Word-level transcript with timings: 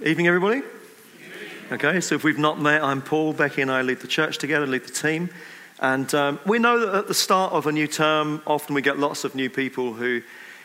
Evening, 0.00 0.28
everybody. 0.28 0.62
Okay, 1.72 2.00
so 2.00 2.14
if 2.14 2.22
we've 2.22 2.38
not 2.38 2.60
met, 2.60 2.84
I'm 2.84 3.02
Paul. 3.02 3.32
Becky 3.32 3.62
and 3.62 3.70
I 3.70 3.82
lead 3.82 3.98
the 3.98 4.06
church 4.06 4.38
together, 4.38 4.64
lead 4.64 4.84
the 4.84 4.92
team. 4.92 5.28
And 5.80 6.14
um, 6.14 6.38
we 6.46 6.60
know 6.60 6.78
that 6.78 6.94
at 6.94 7.08
the 7.08 7.14
start 7.14 7.52
of 7.52 7.66
a 7.66 7.72
new 7.72 7.88
term, 7.88 8.40
often 8.46 8.76
we 8.76 8.80
get 8.80 9.00
lots 9.00 9.24
of 9.24 9.34
new 9.34 9.50
people 9.50 9.94
who 9.94 10.22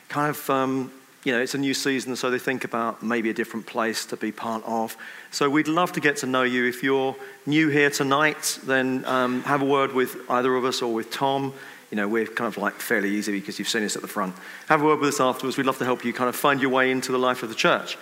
kind 0.07 0.29
of, 0.29 0.49
um, 0.51 0.91
you 1.23 1.31
know, 1.31 1.41
it's 1.41 1.55
a 1.55 1.57
new 1.57 1.73
season, 1.73 2.15
so 2.15 2.29
they 2.29 2.37
think 2.37 2.63
about 2.63 3.01
maybe 3.01 3.31
a 3.31 3.33
different 3.33 3.65
place 3.65 4.05
to 4.05 4.17
be 4.17 4.31
part 4.31 4.63
of. 4.67 4.95
So 5.31 5.49
we'd 5.49 5.67
love 5.67 5.93
to 5.93 5.99
get 5.99 6.17
to 6.17 6.27
know 6.27 6.43
you. 6.43 6.67
If 6.67 6.83
you're 6.83 7.15
new 7.47 7.69
here 7.69 7.89
tonight, 7.89 8.59
then 8.67 9.03
um, 9.05 9.41
have 9.45 9.63
a 9.63 9.65
word 9.65 9.93
with 9.93 10.15
either 10.29 10.55
of 10.55 10.63
us 10.63 10.83
or 10.83 10.93
with 10.93 11.09
Tom. 11.09 11.55
You 11.89 11.97
know, 11.97 12.07
we're 12.07 12.27
kind 12.27 12.47
of 12.47 12.59
like 12.59 12.75
fairly 12.75 13.09
easy 13.09 13.31
because 13.31 13.57
you've 13.57 13.67
seen 13.69 13.83
us 13.83 13.95
at 13.95 14.03
the 14.03 14.07
front. 14.07 14.35
Have 14.67 14.83
a 14.83 14.85
word 14.85 14.99
with 14.99 15.09
us 15.09 15.19
afterwards. 15.19 15.57
We'd 15.57 15.65
love 15.65 15.79
to 15.79 15.85
help 15.85 16.05
you 16.05 16.13
kind 16.13 16.29
of 16.29 16.35
find 16.35 16.61
your 16.61 16.69
way 16.69 16.91
into 16.91 17.11
the 17.11 17.17
life 17.17 17.41
of 17.41 17.49
the 17.49 17.55
church. 17.55 17.97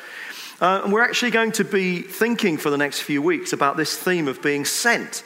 Uh, 0.61 0.81
and 0.83 0.93
we're 0.93 1.01
actually 1.01 1.31
going 1.31 1.51
to 1.51 1.63
be 1.63 2.03
thinking 2.03 2.55
for 2.55 2.69
the 2.69 2.77
next 2.77 3.01
few 3.01 3.19
weeks 3.19 3.51
about 3.51 3.77
this 3.77 3.97
theme 3.97 4.27
of 4.27 4.43
being 4.43 4.63
sent. 4.63 5.23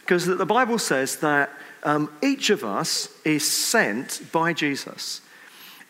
Because 0.00 0.24
the 0.24 0.46
Bible 0.46 0.78
says 0.78 1.16
that 1.16 1.50
um, 1.82 2.08
each 2.22 2.50
of 2.50 2.62
us 2.62 3.08
is 3.24 3.44
sent 3.44 4.22
by 4.30 4.52
Jesus. 4.52 5.22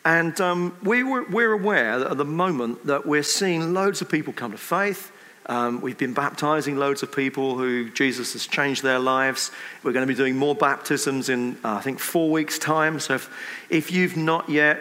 And 0.07 0.41
um, 0.41 0.75
we 0.83 1.03
were, 1.03 1.25
we're 1.25 1.53
aware 1.53 1.99
that 1.99 2.11
at 2.11 2.17
the 2.17 2.25
moment 2.25 2.87
that 2.87 3.05
we're 3.05 3.23
seeing 3.23 3.75
loads 3.75 4.01
of 4.01 4.09
people 4.09 4.33
come 4.33 4.53
to 4.53 4.59
faith. 4.59 5.13
Um, 5.45 5.83
we've 5.83 5.99
been 5.99 6.15
baptizing 6.15 6.77
loads 6.77 7.03
of 7.03 7.15
people 7.15 7.59
who 7.59 7.91
Jesus 7.91 8.33
has 8.33 8.47
changed 8.47 8.83
their 8.83 8.99
lives. 8.99 9.51
We're 9.83 9.93
going 9.93 10.07
to 10.07 10.13
be 10.13 10.17
doing 10.17 10.37
more 10.37 10.55
baptisms 10.55 11.29
in, 11.29 11.59
uh, 11.63 11.75
I 11.75 11.81
think, 11.83 11.99
four 11.99 12.31
weeks' 12.31 12.59
time. 12.59 12.99
So 13.01 13.17
if, 13.17 13.31
if 13.69 13.93
you've 13.93 14.17
not 14.17 14.49
yet 14.49 14.81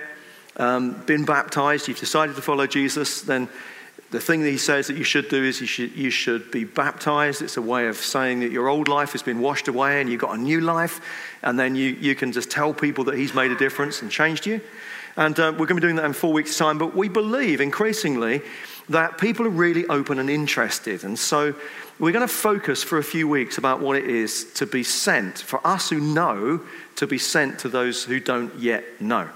um, 0.55 1.03
been 1.05 1.25
baptized, 1.25 1.89
you've 1.89 1.99
decided 1.99 2.37
to 2.37 2.41
follow 2.41 2.65
Jesus, 2.65 3.21
then 3.21 3.49
the 4.15 4.21
thing 4.21 4.41
that 4.43 4.49
he 4.49 4.57
says 4.57 4.87
that 4.87 4.95
you 4.95 5.03
should 5.03 5.27
do 5.27 5.43
is 5.43 5.59
you 5.59 5.67
should, 5.67 5.91
you 5.91 6.09
should 6.09 6.49
be 6.49 6.63
baptized. 6.63 7.41
It's 7.41 7.57
a 7.57 7.61
way 7.61 7.87
of 7.87 7.97
saying 7.97 8.39
that 8.39 8.51
your 8.51 8.69
old 8.69 8.87
life 8.87 9.11
has 9.11 9.21
been 9.21 9.41
washed 9.41 9.67
away 9.67 9.99
and 9.99 10.09
you've 10.09 10.21
got 10.21 10.37
a 10.37 10.41
new 10.41 10.61
life. 10.61 11.01
And 11.43 11.59
then 11.59 11.75
you, 11.75 11.89
you 11.89 12.15
can 12.15 12.31
just 12.31 12.49
tell 12.49 12.73
people 12.73 13.03
that 13.05 13.17
he's 13.17 13.33
made 13.33 13.51
a 13.51 13.57
difference 13.57 14.01
and 14.01 14.09
changed 14.09 14.45
you. 14.45 14.61
And 15.17 15.37
uh, 15.39 15.51
we're 15.51 15.65
going 15.65 15.67
to 15.67 15.75
be 15.75 15.81
doing 15.81 15.97
that 15.97 16.05
in 16.05 16.13
four 16.13 16.31
weeks' 16.31 16.57
time. 16.57 16.77
But 16.77 16.95
we 16.95 17.09
believe 17.09 17.59
increasingly 17.59 18.41
that 18.89 19.17
people 19.17 19.45
are 19.45 19.49
really 19.49 19.85
open 19.87 20.17
and 20.17 20.29
interested. 20.29 21.03
And 21.03 21.19
so 21.19 21.53
we're 21.99 22.13
going 22.13 22.27
to 22.27 22.33
focus 22.33 22.83
for 22.83 22.97
a 22.97 23.03
few 23.03 23.27
weeks 23.27 23.57
about 23.57 23.81
what 23.81 23.97
it 23.97 24.05
is 24.09 24.51
to 24.53 24.65
be 24.65 24.83
sent, 24.83 25.39
for 25.39 25.65
us 25.67 25.89
who 25.89 25.99
know, 25.99 26.61
to 26.95 27.07
be 27.07 27.17
sent 27.17 27.59
to 27.59 27.69
those 27.69 28.03
who 28.05 28.19
don't 28.19 28.55
yet 28.55 29.01
know. 29.01 29.29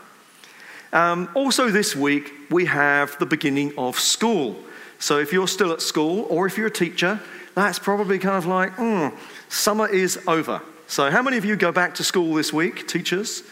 Um, 0.91 1.29
also, 1.35 1.69
this 1.69 1.95
week, 1.95 2.31
we 2.49 2.65
have 2.65 3.17
the 3.19 3.25
beginning 3.25 3.73
of 3.77 3.99
school. 3.99 4.57
So 4.99 5.17
if 5.17 5.33
you're 5.33 5.47
still 5.47 5.71
at 5.71 5.81
school 5.81 6.27
or 6.29 6.45
if 6.45 6.57
you're 6.57 6.67
a 6.67 6.71
teacher, 6.71 7.19
that's 7.55 7.79
probably 7.79 8.19
kind 8.19 8.37
of 8.37 8.45
like, 8.45 8.75
mm, 8.75 9.13
summer 9.47 9.87
is 9.87 10.19
over. 10.27 10.61
So, 10.87 11.09
how 11.11 11.21
many 11.21 11.37
of 11.37 11.45
you 11.45 11.55
go 11.55 11.71
back 11.71 11.95
to 11.95 12.03
school 12.03 12.33
this 12.33 12.51
week, 12.51 12.87
teachers? 12.87 13.43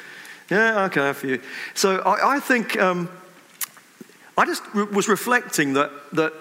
Yeah, 0.50 0.86
okay, 0.86 1.10
a 1.10 1.14
few. 1.14 1.42
So, 1.74 2.00
I, 2.00 2.36
I 2.36 2.40
think 2.40 2.80
um, 2.80 3.10
I 4.38 4.46
just 4.46 4.64
re- 4.74 4.86
was 4.86 5.08
reflecting 5.08 5.74
that, 5.74 5.92
that 6.14 6.34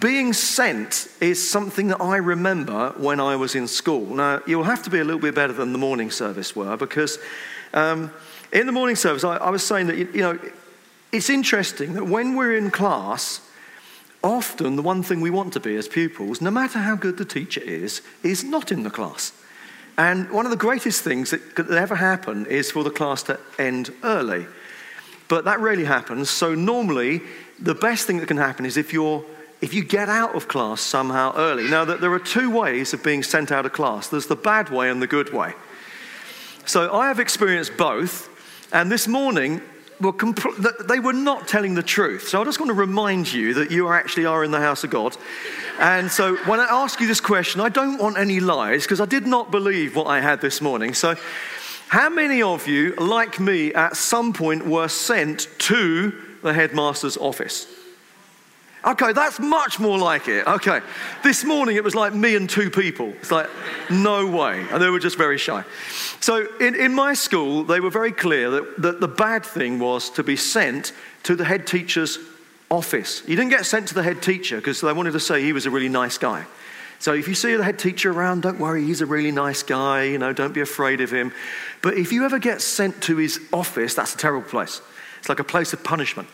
being 0.00 0.32
sent 0.32 1.08
is 1.20 1.48
something 1.48 1.88
that 1.88 2.00
I 2.00 2.16
remember 2.16 2.90
when 2.96 3.20
I 3.20 3.36
was 3.36 3.54
in 3.54 3.66
school. 3.68 4.06
Now, 4.14 4.40
you'll 4.46 4.64
have 4.64 4.82
to 4.84 4.90
be 4.90 4.98
a 4.98 5.04
little 5.04 5.20
bit 5.20 5.34
better 5.34 5.52
than 5.52 5.72
the 5.72 5.78
morning 5.78 6.10
service 6.10 6.54
were 6.56 6.76
because 6.76 7.18
um, 7.74 8.12
in 8.52 8.66
the 8.66 8.72
morning 8.72 8.96
service, 8.96 9.24
I, 9.24 9.36
I 9.36 9.50
was 9.50 9.64
saying 9.64 9.86
that, 9.88 9.96
you, 9.96 10.08
you 10.12 10.22
know, 10.22 10.38
it's 11.12 11.30
interesting 11.30 11.94
that 11.94 12.04
when 12.04 12.36
we're 12.36 12.56
in 12.56 12.70
class, 12.70 13.40
often 14.26 14.76
the 14.76 14.82
one 14.82 15.02
thing 15.02 15.20
we 15.20 15.30
want 15.30 15.52
to 15.54 15.60
be 15.60 15.76
as 15.76 15.88
pupils, 15.88 16.40
no 16.40 16.50
matter 16.50 16.78
how 16.78 16.96
good 16.96 17.16
the 17.16 17.24
teacher 17.24 17.60
is, 17.60 18.02
is 18.22 18.44
not 18.44 18.72
in 18.72 18.82
the 18.82 18.90
class. 18.90 19.32
And 19.96 20.30
one 20.30 20.44
of 20.44 20.50
the 20.50 20.56
greatest 20.56 21.02
things 21.02 21.30
that 21.30 21.54
could 21.54 21.70
ever 21.70 21.96
happen 21.96 22.46
is 22.46 22.70
for 22.70 22.84
the 22.84 22.90
class 22.90 23.22
to 23.24 23.40
end 23.58 23.90
early. 24.02 24.46
But 25.28 25.44
that 25.46 25.60
rarely 25.60 25.84
happens. 25.84 26.28
So 26.28 26.54
normally, 26.54 27.22
the 27.58 27.74
best 27.74 28.06
thing 28.06 28.18
that 28.18 28.28
can 28.28 28.36
happen 28.36 28.66
is 28.66 28.76
if 28.76 28.92
you're 28.92 29.24
if 29.62 29.72
you 29.72 29.82
get 29.82 30.10
out 30.10 30.34
of 30.34 30.48
class 30.48 30.82
somehow 30.82 31.32
early. 31.34 31.68
Now, 31.68 31.86
there 31.86 32.12
are 32.12 32.18
two 32.18 32.50
ways 32.50 32.92
of 32.92 33.02
being 33.02 33.22
sent 33.22 33.50
out 33.50 33.64
of 33.64 33.72
class. 33.72 34.08
There's 34.08 34.26
the 34.26 34.36
bad 34.36 34.68
way 34.68 34.90
and 34.90 35.00
the 35.00 35.06
good 35.06 35.32
way. 35.32 35.54
So 36.66 36.92
I 36.92 37.08
have 37.08 37.20
experienced 37.20 37.76
both. 37.78 38.28
And 38.70 38.92
this 38.92 39.08
morning, 39.08 39.62
were 40.00 40.12
compl- 40.12 40.86
they 40.86 41.00
were 41.00 41.12
not 41.12 41.48
telling 41.48 41.74
the 41.74 41.82
truth. 41.82 42.28
So 42.28 42.40
I 42.40 42.44
just 42.44 42.60
want 42.60 42.68
to 42.70 42.74
remind 42.74 43.32
you 43.32 43.54
that 43.54 43.70
you 43.70 43.88
actually 43.88 44.26
are 44.26 44.44
in 44.44 44.50
the 44.50 44.60
house 44.60 44.84
of 44.84 44.90
God. 44.90 45.16
And 45.78 46.10
so 46.10 46.36
when 46.44 46.60
I 46.60 46.64
ask 46.64 47.00
you 47.00 47.06
this 47.06 47.20
question, 47.20 47.60
I 47.60 47.68
don't 47.68 47.98
want 47.98 48.18
any 48.18 48.40
lies 48.40 48.82
because 48.82 49.00
I 49.00 49.06
did 49.06 49.26
not 49.26 49.50
believe 49.50 49.96
what 49.96 50.06
I 50.06 50.20
had 50.20 50.40
this 50.40 50.60
morning. 50.60 50.94
So 50.94 51.16
how 51.88 52.08
many 52.08 52.42
of 52.42 52.66
you, 52.66 52.94
like 52.96 53.38
me, 53.38 53.72
at 53.72 53.96
some 53.96 54.32
point 54.32 54.66
were 54.66 54.88
sent 54.88 55.48
to 55.58 56.12
the 56.42 56.52
headmaster's 56.52 57.16
office? 57.16 57.66
Okay, 58.84 59.12
that's 59.12 59.40
much 59.40 59.80
more 59.80 59.98
like 59.98 60.28
it. 60.28 60.46
Okay. 60.46 60.80
This 61.24 61.44
morning 61.44 61.76
it 61.76 61.82
was 61.82 61.94
like 61.94 62.14
me 62.14 62.36
and 62.36 62.48
two 62.48 62.70
people. 62.70 63.08
It's 63.20 63.32
like, 63.32 63.50
no 63.90 64.26
way. 64.30 64.64
And 64.70 64.80
they 64.80 64.90
were 64.90 65.00
just 65.00 65.18
very 65.18 65.38
shy. 65.38 65.64
So 66.20 66.46
in, 66.60 66.76
in 66.76 66.94
my 66.94 67.14
school, 67.14 67.64
they 67.64 67.80
were 67.80 67.90
very 67.90 68.12
clear 68.12 68.50
that, 68.50 68.82
that 68.82 69.00
the 69.00 69.08
bad 69.08 69.44
thing 69.44 69.80
was 69.80 70.10
to 70.10 70.22
be 70.22 70.36
sent 70.36 70.92
to 71.24 71.34
the 71.34 71.44
head 71.44 71.66
teacher's 71.66 72.18
office. 72.70 73.22
You 73.26 73.34
didn't 73.34 73.50
get 73.50 73.66
sent 73.66 73.88
to 73.88 73.94
the 73.94 74.02
head 74.04 74.22
teacher 74.22 74.56
because 74.56 74.80
they 74.80 74.92
wanted 74.92 75.12
to 75.12 75.20
say 75.20 75.42
he 75.42 75.52
was 75.52 75.66
a 75.66 75.70
really 75.70 75.88
nice 75.88 76.18
guy. 76.18 76.44
So 76.98 77.12
if 77.12 77.28
you 77.28 77.34
see 77.34 77.54
the 77.56 77.64
head 77.64 77.78
teacher 77.78 78.10
around, 78.10 78.42
don't 78.42 78.58
worry, 78.58 78.84
he's 78.84 79.00
a 79.00 79.06
really 79.06 79.30
nice 79.32 79.62
guy, 79.62 80.04
you 80.04 80.18
know, 80.18 80.32
don't 80.32 80.54
be 80.54 80.60
afraid 80.60 81.00
of 81.00 81.10
him. 81.10 81.32
But 81.82 81.94
if 81.94 82.12
you 82.12 82.24
ever 82.24 82.38
get 82.38 82.62
sent 82.62 83.02
to 83.02 83.16
his 83.16 83.40
office, 83.52 83.94
that's 83.94 84.14
a 84.14 84.18
terrible 84.18 84.48
place. 84.48 84.80
It's 85.18 85.28
like 85.28 85.40
a 85.40 85.44
place 85.44 85.72
of 85.72 85.84
punishment. 85.84 86.28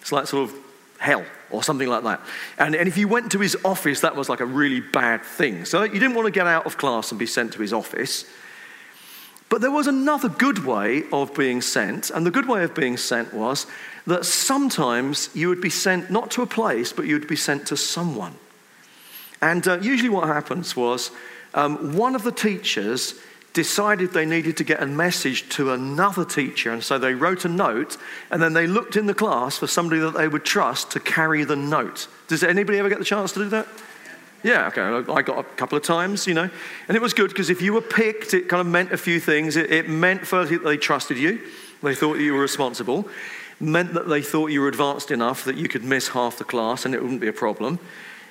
It's 0.00 0.12
like 0.12 0.26
sort 0.26 0.50
of 0.50 0.56
hell 1.02 1.24
or 1.50 1.62
something 1.64 1.88
like 1.88 2.04
that. 2.04 2.20
And, 2.58 2.76
and 2.76 2.88
if 2.88 2.96
you 2.96 3.08
went 3.08 3.32
to 3.32 3.40
his 3.40 3.56
office, 3.64 4.00
that 4.00 4.14
was 4.14 4.28
like 4.28 4.40
a 4.40 4.46
really 4.46 4.80
bad 4.80 5.22
thing. 5.24 5.64
So 5.64 5.82
you 5.82 5.98
didn't 5.98 6.14
want 6.14 6.26
to 6.26 6.30
get 6.32 6.46
out 6.46 6.64
of 6.64 6.78
class 6.78 7.10
and 7.10 7.18
be 7.18 7.26
sent 7.26 7.52
to 7.54 7.58
his 7.60 7.72
office. 7.72 8.24
But 9.48 9.60
there 9.60 9.70
was 9.70 9.88
another 9.88 10.28
good 10.28 10.64
way 10.64 11.02
of 11.12 11.34
being 11.34 11.60
sent, 11.60 12.10
and 12.10 12.24
the 12.24 12.30
good 12.30 12.48
way 12.48 12.64
of 12.64 12.74
being 12.74 12.96
sent 12.96 13.34
was 13.34 13.66
that 14.06 14.24
sometimes 14.24 15.28
you 15.34 15.48
would 15.48 15.60
be 15.60 15.70
sent 15.70 16.10
not 16.10 16.30
to 16.30 16.42
a 16.42 16.46
place, 16.46 16.92
but 16.92 17.04
you 17.04 17.18
would 17.18 17.28
be 17.28 17.36
sent 17.36 17.66
to 17.66 17.76
someone. 17.76 18.34
And 19.42 19.66
uh, 19.66 19.78
usually 19.82 20.08
what 20.08 20.28
happens 20.28 20.76
was 20.76 21.10
um, 21.52 21.96
one 21.96 22.14
of 22.14 22.22
the 22.22 22.32
teachers 22.32 23.14
decided 23.52 24.12
they 24.12 24.24
needed 24.24 24.56
to 24.56 24.64
get 24.64 24.82
a 24.82 24.86
message 24.86 25.48
to 25.50 25.72
another 25.72 26.24
teacher. 26.24 26.72
And 26.72 26.82
so 26.82 26.98
they 26.98 27.14
wrote 27.14 27.44
a 27.44 27.48
note 27.48 27.96
and 28.30 28.42
then 28.42 28.52
they 28.52 28.66
looked 28.66 28.96
in 28.96 29.06
the 29.06 29.14
class 29.14 29.58
for 29.58 29.66
somebody 29.66 30.00
that 30.00 30.14
they 30.14 30.28
would 30.28 30.44
trust 30.44 30.90
to 30.92 31.00
carry 31.00 31.44
the 31.44 31.56
note. 31.56 32.08
Does 32.28 32.42
anybody 32.42 32.78
ever 32.78 32.88
get 32.88 32.98
the 32.98 33.04
chance 33.04 33.32
to 33.32 33.40
do 33.40 33.48
that? 33.50 33.68
Yeah, 34.42 34.66
okay. 34.68 35.12
I 35.12 35.22
got 35.22 35.38
a 35.38 35.44
couple 35.44 35.78
of 35.78 35.84
times, 35.84 36.26
you 36.26 36.34
know. 36.34 36.50
And 36.88 36.96
it 36.96 37.02
was 37.02 37.14
good 37.14 37.28
because 37.28 37.48
if 37.48 37.62
you 37.62 37.72
were 37.72 37.80
picked, 37.80 38.34
it 38.34 38.48
kind 38.48 38.60
of 38.60 38.66
meant 38.66 38.90
a 38.90 38.96
few 38.96 39.20
things. 39.20 39.56
It, 39.56 39.70
it 39.70 39.88
meant, 39.88 40.26
firstly, 40.26 40.56
that 40.56 40.64
they 40.64 40.76
trusted 40.76 41.16
you, 41.16 41.40
they 41.82 41.94
thought 41.94 42.14
you 42.14 42.34
were 42.34 42.40
responsible, 42.40 43.08
meant 43.60 43.94
that 43.94 44.08
they 44.08 44.20
thought 44.20 44.50
you 44.50 44.60
were 44.60 44.68
advanced 44.68 45.12
enough 45.12 45.44
that 45.44 45.56
you 45.56 45.68
could 45.68 45.84
miss 45.84 46.08
half 46.08 46.38
the 46.38 46.44
class 46.44 46.84
and 46.84 46.94
it 46.94 47.02
wouldn't 47.02 47.20
be 47.20 47.28
a 47.28 47.32
problem. 47.32 47.78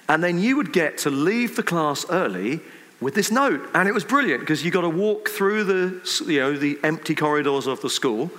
And 0.09 0.22
then 0.22 0.40
you 0.40 0.58
would 0.58 0.74
get 0.74 0.98
to 1.00 1.09
leave 1.09 1.56
the 1.56 1.64
class 1.64 2.06
early 2.09 2.59
with 3.01 3.16
this 3.16 3.31
note. 3.31 3.67
And 3.73 3.89
it 3.89 3.94
was 3.94 4.06
brilliant 4.06 4.41
because 4.41 4.63
you 4.63 4.72
got 4.72 4.81
to 4.81 4.89
walk 4.89 5.29
through 5.29 5.66
the, 5.66 6.23
you 6.31 6.39
know, 6.39 6.56
the 6.56 6.79
empty 6.84 7.16
corridors 7.16 7.67
of 7.67 7.81
the 7.81 7.89
school 7.89 8.31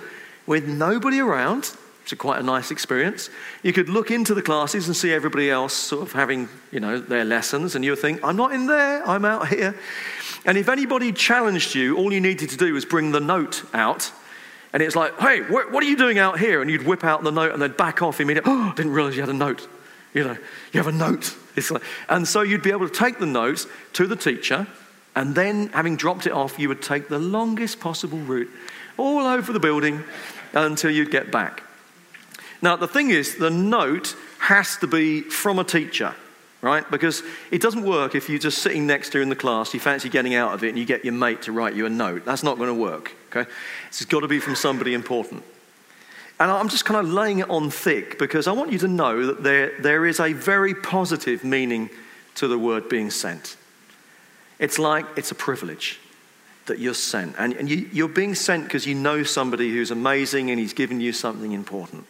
with 0.47 0.67
nobody 0.67 1.19
around. 1.19 1.75
It's 2.03 2.13
quite 2.15 2.39
a 2.39 2.43
nice 2.43 2.71
experience. 2.71 3.29
You 3.61 3.71
could 3.71 3.87
look 3.87 4.11
into 4.11 4.33
the 4.33 4.41
classes 4.41 4.87
and 4.87 4.95
see 4.95 5.13
everybody 5.13 5.49
else 5.49 5.73
sort 5.73 6.01
of 6.01 6.11
having, 6.11 6.49
you 6.71 6.81
know, 6.81 6.99
their 6.99 7.23
lessons, 7.23 7.75
and 7.75 7.85
you 7.85 7.91
would 7.91 7.99
think, 7.99 8.21
I'm 8.23 8.35
not 8.35 8.51
in 8.51 8.65
there, 8.65 9.07
I'm 9.07 9.23
out 9.23 9.47
here. 9.47 9.75
And 10.45 10.57
if 10.57 10.67
anybody 10.67 11.13
challenged 11.13 11.75
you, 11.75 11.95
all 11.95 12.11
you 12.11 12.19
needed 12.19 12.49
to 12.49 12.57
do 12.57 12.73
was 12.73 12.83
bring 12.83 13.13
the 13.13 13.21
note 13.21 13.63
out. 13.73 14.11
And 14.73 14.83
it's 14.83 14.97
like, 14.97 15.17
hey, 15.19 15.43
wh- 15.43 15.71
what 15.71 15.81
are 15.81 15.87
you 15.87 15.95
doing 15.95 16.17
out 16.17 16.39
here? 16.39 16.61
And 16.61 16.69
you'd 16.69 16.85
whip 16.85 17.05
out 17.05 17.23
the 17.23 17.31
note 17.31 17.53
and 17.53 17.61
then 17.61 17.71
back 17.71 18.01
off 18.01 18.19
immediately. 18.19 18.51
Oh, 18.53 18.73
didn't 18.75 18.91
realize 18.91 19.15
you 19.15 19.21
had 19.21 19.29
a 19.29 19.33
note. 19.33 19.67
You 20.13 20.25
know, 20.25 20.37
you 20.73 20.79
have 20.79 20.87
a 20.87 20.91
note. 20.91 21.37
Like, 21.55 21.83
and 22.09 22.27
so 22.27 22.41
you'd 22.41 22.63
be 22.63 22.71
able 22.71 22.87
to 22.87 22.93
take 22.93 23.19
the 23.19 23.25
note 23.25 23.67
to 23.93 24.07
the 24.07 24.15
teacher, 24.15 24.67
and 25.15 25.35
then, 25.35 25.67
having 25.69 25.95
dropped 25.95 26.25
it 26.25 26.33
off, 26.33 26.57
you 26.57 26.67
would 26.69 26.81
take 26.81 27.07
the 27.07 27.19
longest 27.19 27.79
possible 27.79 28.17
route 28.17 28.49
all 28.97 29.27
over 29.27 29.53
the 29.53 29.59
building 29.59 30.03
until 30.53 30.89
you'd 30.89 31.11
get 31.11 31.31
back. 31.31 31.63
Now, 32.61 32.75
the 32.75 32.87
thing 32.87 33.11
is, 33.11 33.35
the 33.35 33.51
note 33.51 34.15
has 34.39 34.77
to 34.77 34.87
be 34.87 35.21
from 35.21 35.59
a 35.59 35.63
teacher, 35.63 36.15
right? 36.61 36.89
Because 36.89 37.21
it 37.51 37.61
doesn't 37.61 37.83
work 37.83 38.15
if 38.15 38.29
you're 38.29 38.39
just 38.39 38.63
sitting 38.63 38.87
next 38.87 39.09
to 39.11 39.19
her 39.19 39.21
in 39.21 39.29
the 39.29 39.35
class, 39.35 39.73
you 39.73 39.79
fancy 39.79 40.09
getting 40.09 40.33
out 40.33 40.53
of 40.53 40.63
it, 40.63 40.69
and 40.69 40.79
you 40.79 40.85
get 40.85 41.05
your 41.05 41.13
mate 41.13 41.43
to 41.43 41.51
write 41.51 41.75
you 41.75 41.85
a 41.85 41.89
note. 41.89 42.25
That's 42.25 42.41
not 42.41 42.57
going 42.57 42.69
to 42.69 42.73
work, 42.73 43.11
okay? 43.29 43.49
It's 43.89 44.03
got 44.05 44.21
to 44.21 44.27
be 44.27 44.39
from 44.39 44.55
somebody 44.55 44.93
important. 44.93 45.43
And 46.43 46.51
I'm 46.51 46.67
just 46.67 46.83
kind 46.83 46.99
of 46.99 47.09
laying 47.09 47.39
it 47.39 47.49
on 47.49 47.69
thick 47.69 48.19
because 48.19 48.47
I 48.47 48.51
want 48.51 48.73
you 48.73 48.79
to 48.79 48.87
know 48.89 49.27
that 49.27 49.43
there, 49.43 49.79
there 49.79 50.05
is 50.05 50.19
a 50.19 50.33
very 50.33 50.75
positive 50.75 51.45
meaning 51.45 51.89
to 52.35 52.49
the 52.49 52.59
word 52.59 52.89
being 52.89 53.11
sent. 53.11 53.55
It's 54.59 54.77
like 54.77 55.05
it's 55.15 55.31
a 55.31 55.35
privilege 55.35 56.01
that 56.65 56.79
you're 56.79 56.95
sent. 56.95 57.35
And, 57.39 57.53
and 57.53 57.69
you, 57.69 57.89
you're 57.93 58.09
being 58.09 58.35
sent 58.35 58.65
because 58.65 58.85
you 58.85 58.93
know 58.93 59.23
somebody 59.23 59.71
who's 59.71 59.89
amazing 59.89 60.51
and 60.51 60.59
he's 60.59 60.73
given 60.73 60.99
you 60.99 61.13
something 61.13 61.53
important. 61.53 62.05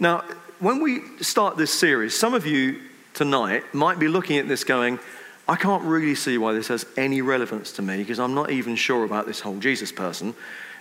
Now, 0.00 0.24
when 0.58 0.82
we 0.82 1.02
start 1.20 1.58
this 1.58 1.70
series, 1.70 2.18
some 2.18 2.32
of 2.32 2.46
you 2.46 2.80
tonight 3.12 3.74
might 3.74 3.98
be 3.98 4.08
looking 4.08 4.38
at 4.38 4.48
this 4.48 4.64
going, 4.64 4.98
I 5.46 5.56
can't 5.56 5.82
really 5.82 6.14
see 6.14 6.38
why 6.38 6.54
this 6.54 6.68
has 6.68 6.86
any 6.96 7.20
relevance 7.20 7.72
to 7.72 7.82
me 7.82 7.98
because 7.98 8.18
I'm 8.18 8.32
not 8.32 8.50
even 8.50 8.74
sure 8.74 9.04
about 9.04 9.26
this 9.26 9.40
whole 9.40 9.58
Jesus 9.58 9.92
person. 9.92 10.34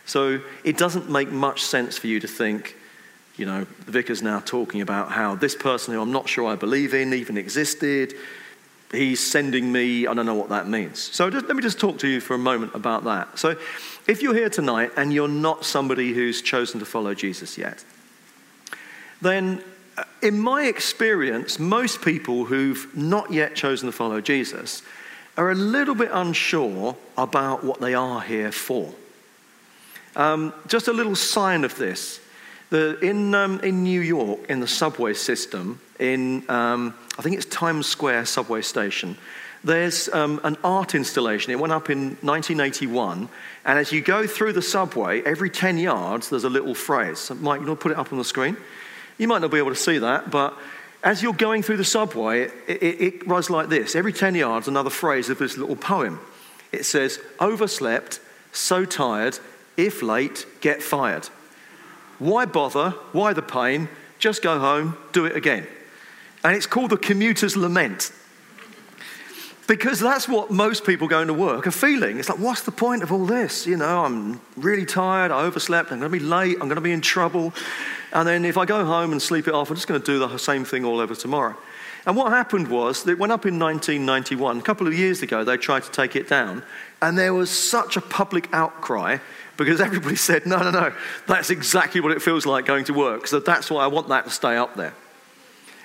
So 0.05 0.41
it 0.63 0.77
doesn't 0.77 1.09
make 1.09 1.31
much 1.31 1.63
sense 1.63 1.97
for 1.97 2.07
you 2.07 2.19
to 2.19 2.27
think, 2.27 2.75
you 3.37 3.45
know, 3.45 3.65
the 3.85 3.91
vicar's 3.91 4.21
now 4.21 4.39
talking 4.39 4.81
about 4.81 5.11
how 5.11 5.35
this 5.35 5.55
person 5.55 5.93
who 5.93 6.01
I'm 6.01 6.11
not 6.11 6.27
sure 6.29 6.47
I 6.47 6.55
believe 6.55 6.93
in 6.93 7.13
even 7.13 7.37
existed. 7.37 8.13
He's 8.91 9.19
sending 9.19 9.71
me, 9.71 10.05
I 10.05 10.13
don't 10.13 10.25
know 10.25 10.35
what 10.35 10.49
that 10.49 10.67
means. 10.67 10.99
So 10.99 11.29
just, 11.29 11.47
let 11.47 11.55
me 11.55 11.63
just 11.63 11.79
talk 11.79 11.97
to 11.99 12.07
you 12.07 12.21
for 12.21 12.35
a 12.35 12.39
moment 12.39 12.75
about 12.75 13.05
that. 13.05 13.39
So 13.39 13.55
if 14.07 14.21
you're 14.21 14.35
here 14.35 14.49
tonight 14.49 14.91
and 14.97 15.11
you're 15.11 15.27
not 15.27 15.65
somebody 15.65 16.13
who's 16.13 16.41
chosen 16.43 16.79
to 16.79 16.85
follow 16.85 17.15
Jesus 17.15 17.57
yet, 17.57 17.83
then 19.19 19.63
uh, 19.97 20.03
in 20.21 20.39
my 20.39 20.65
experience, 20.65 21.57
most 21.57 22.03
people 22.03 22.45
who've 22.45 22.95
not 22.95 23.31
yet 23.31 23.55
chosen 23.55 23.87
to 23.87 23.91
follow 23.91 24.21
Jesus 24.21 24.83
are 25.37 25.49
a 25.49 25.55
little 25.55 25.95
bit 25.95 26.09
unsure 26.13 26.95
about 27.17 27.63
what 27.63 27.79
they 27.79 27.95
are 27.95 28.21
here 28.21 28.51
for. 28.51 28.93
Um, 30.15 30.53
just 30.67 30.87
a 30.87 30.93
little 30.93 31.15
sign 31.15 31.63
of 31.63 31.75
this. 31.75 32.19
The, 32.69 32.99
in, 32.99 33.35
um, 33.35 33.59
in 33.59 33.83
New 33.83 34.01
York, 34.01 34.49
in 34.49 34.59
the 34.59 34.67
subway 34.67 35.13
system, 35.13 35.79
in 35.99 36.49
um, 36.49 36.95
I 37.17 37.21
think 37.21 37.35
it's 37.35 37.45
Times 37.45 37.85
Square 37.85 38.25
subway 38.25 38.61
station, 38.61 39.17
there's 39.63 40.09
um, 40.09 40.41
an 40.43 40.57
art 40.63 40.93
installation. 40.93 41.51
It 41.51 41.59
went 41.59 41.71
up 41.71 41.89
in 41.89 42.17
1981, 42.21 43.29
and 43.65 43.79
as 43.79 43.91
you 43.91 44.01
go 44.01 44.27
through 44.27 44.53
the 44.53 44.61
subway, 44.61 45.21
every 45.21 45.49
10 45.49 45.77
yards, 45.77 46.29
there's 46.29 46.43
a 46.43 46.49
little 46.49 46.75
phrase. 46.75 47.19
So 47.19 47.35
Mike, 47.35 47.61
you 47.61 47.67
want 47.67 47.79
to 47.79 47.83
put 47.83 47.91
it 47.91 47.97
up 47.97 48.11
on 48.11 48.17
the 48.17 48.25
screen? 48.25 48.57
You 49.17 49.27
might 49.27 49.41
not 49.41 49.51
be 49.51 49.59
able 49.59 49.69
to 49.69 49.75
see 49.75 49.99
that, 49.99 50.31
but 50.31 50.57
as 51.03 51.21
you're 51.21 51.33
going 51.33 51.63
through 51.63 51.77
the 51.77 51.85
subway, 51.85 52.43
it, 52.43 52.53
it, 52.67 53.01
it 53.01 53.27
runs 53.27 53.49
like 53.49 53.69
this. 53.69 53.95
Every 53.95 54.13
10 54.13 54.35
yards, 54.35 54.67
another 54.67 54.89
phrase 54.89 55.29
of 55.29 55.37
this 55.37 55.57
little 55.57 55.75
poem. 55.75 56.19
It 56.71 56.85
says, 56.85 57.19
Overslept, 57.39 58.19
so 58.51 58.83
tired, 58.83 59.37
if 59.77 60.01
late, 60.01 60.45
get 60.61 60.81
fired. 60.81 61.29
Why 62.19 62.45
bother? 62.45 62.91
Why 63.11 63.33
the 63.33 63.41
pain? 63.41 63.89
Just 64.19 64.41
go 64.41 64.59
home, 64.59 64.97
do 65.11 65.25
it 65.25 65.35
again. 65.35 65.67
And 66.43 66.55
it's 66.55 66.65
called 66.65 66.91
the 66.91 66.97
commuter's 66.97 67.57
lament. 67.57 68.11
Because 69.65 69.99
that's 69.99 70.27
what 70.27 70.51
most 70.51 70.85
people 70.85 71.07
going 71.07 71.27
to 71.27 71.33
work 71.33 71.65
are 71.67 71.71
feeling. 71.71 72.19
It's 72.19 72.27
like, 72.27 72.39
what's 72.39 72.61
the 72.61 72.71
point 72.71 73.01
of 73.01 73.13
all 73.13 73.25
this? 73.25 73.65
You 73.65 73.77
know, 73.77 74.03
I'm 74.03 74.41
really 74.57 74.85
tired, 74.85 75.31
I 75.31 75.41
overslept, 75.43 75.91
I'm 75.91 75.99
going 75.99 76.11
to 76.11 76.19
be 76.19 76.23
late, 76.23 76.57
I'm 76.59 76.67
going 76.67 76.75
to 76.75 76.81
be 76.81 76.91
in 76.91 77.01
trouble. 77.01 77.53
And 78.11 78.27
then 78.27 78.43
if 78.43 78.57
I 78.57 78.65
go 78.65 78.83
home 78.83 79.13
and 79.13 79.21
sleep 79.21 79.47
it 79.47 79.53
off, 79.53 79.69
I'm 79.69 79.75
just 79.75 79.87
going 79.87 80.01
to 80.01 80.05
do 80.05 80.19
the 80.19 80.37
same 80.37 80.65
thing 80.65 80.83
all 80.83 80.99
over 80.99 81.15
tomorrow. 81.15 81.55
And 82.05 82.17
what 82.17 82.33
happened 82.33 82.67
was, 82.67 83.07
it 83.07 83.17
went 83.17 83.31
up 83.31 83.45
in 83.45 83.57
1991. 83.57 84.57
A 84.57 84.61
couple 84.61 84.87
of 84.87 84.93
years 84.93 85.21
ago, 85.21 85.45
they 85.45 85.55
tried 85.55 85.83
to 85.83 85.91
take 85.91 86.17
it 86.17 86.27
down. 86.27 86.63
And 87.01 87.17
there 87.17 87.33
was 87.33 87.49
such 87.49 87.95
a 87.95 88.01
public 88.01 88.49
outcry 88.51 89.19
because 89.57 89.79
everybody 89.79 90.15
said, 90.15 90.45
no, 90.45 90.57
no, 90.57 90.71
no, 90.71 90.93
that's 91.27 91.49
exactly 91.49 92.01
what 92.01 92.11
it 92.11 92.21
feels 92.21 92.45
like 92.45 92.65
going 92.65 92.85
to 92.85 92.93
work. 92.93 93.27
So 93.27 93.39
that's 93.39 93.69
why 93.69 93.83
I 93.83 93.87
want 93.87 94.07
that 94.09 94.25
to 94.25 94.31
stay 94.31 94.55
up 94.57 94.75
there. 94.75 94.93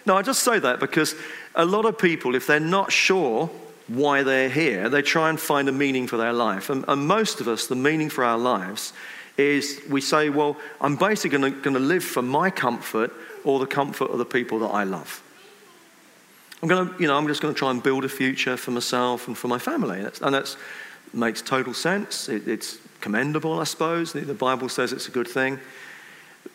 Now, 0.07 0.17
I 0.17 0.23
just 0.23 0.43
say 0.43 0.59
that 0.59 0.81
because 0.81 1.15
a 1.55 1.65
lot 1.65 1.85
of 1.85 1.99
people, 1.99 2.35
if 2.35 2.47
they're 2.47 2.61
not 2.61 2.91
sure 2.91 3.51
why 3.89 4.23
they're 4.23 4.49
here, 4.49 4.89
they 4.89 5.03
try 5.03 5.29
and 5.29 5.39
find 5.39 5.69
a 5.69 5.73
meaning 5.73 6.07
for 6.07 6.17
their 6.17 6.33
life. 6.33 6.71
And, 6.71 6.85
and 6.89 7.07
most 7.07 7.41
of 7.41 7.49
us, 7.49 7.67
the 7.67 7.75
meaning 7.75 8.09
for 8.09 8.25
our 8.25 8.39
lives 8.39 8.93
is 9.37 9.81
we 9.89 10.01
say, 10.01 10.31
well, 10.31 10.57
I'm 10.81 10.97
basically 10.97 11.39
going 11.39 11.63
to 11.63 11.79
live 11.79 12.05
for 12.05 12.23
my 12.23 12.51
comfort 12.51 13.13
or 13.45 13.59
the 13.59 13.67
comfort 13.67 14.11
of 14.11 14.19
the 14.19 14.25
people 14.25 14.59
that 14.61 14.69
I 14.69 14.85
love. 14.85 15.23
I'm 16.63 16.69
going 16.69 16.89
to, 16.89 16.95
you 17.01 17.07
know, 17.07 17.17
I'm 17.17 17.29
just 17.29 17.41
going 17.41 17.55
to 17.55 17.59
try 17.59 17.71
and 17.71 17.83
build 17.83 18.05
a 18.05 18.09
future 18.09 18.57
for 18.57 18.73
myself 18.73 19.29
and 19.29 19.39
for 19.39 19.49
my 19.49 19.59
family. 19.59 20.01
And 20.01 20.35
that 20.35 20.57
makes 21.13 21.41
total 21.41 21.73
sense. 21.73 22.29
It, 22.29 22.49
it's 22.49 22.79
commendable, 23.09 23.59
I 23.59 23.65
suppose. 23.65 24.13
The 24.13 24.35
Bible 24.35 24.69
says 24.69 24.93
it's 24.93 25.09
a 25.09 25.11
good 25.11 25.27
thing. 25.27 25.59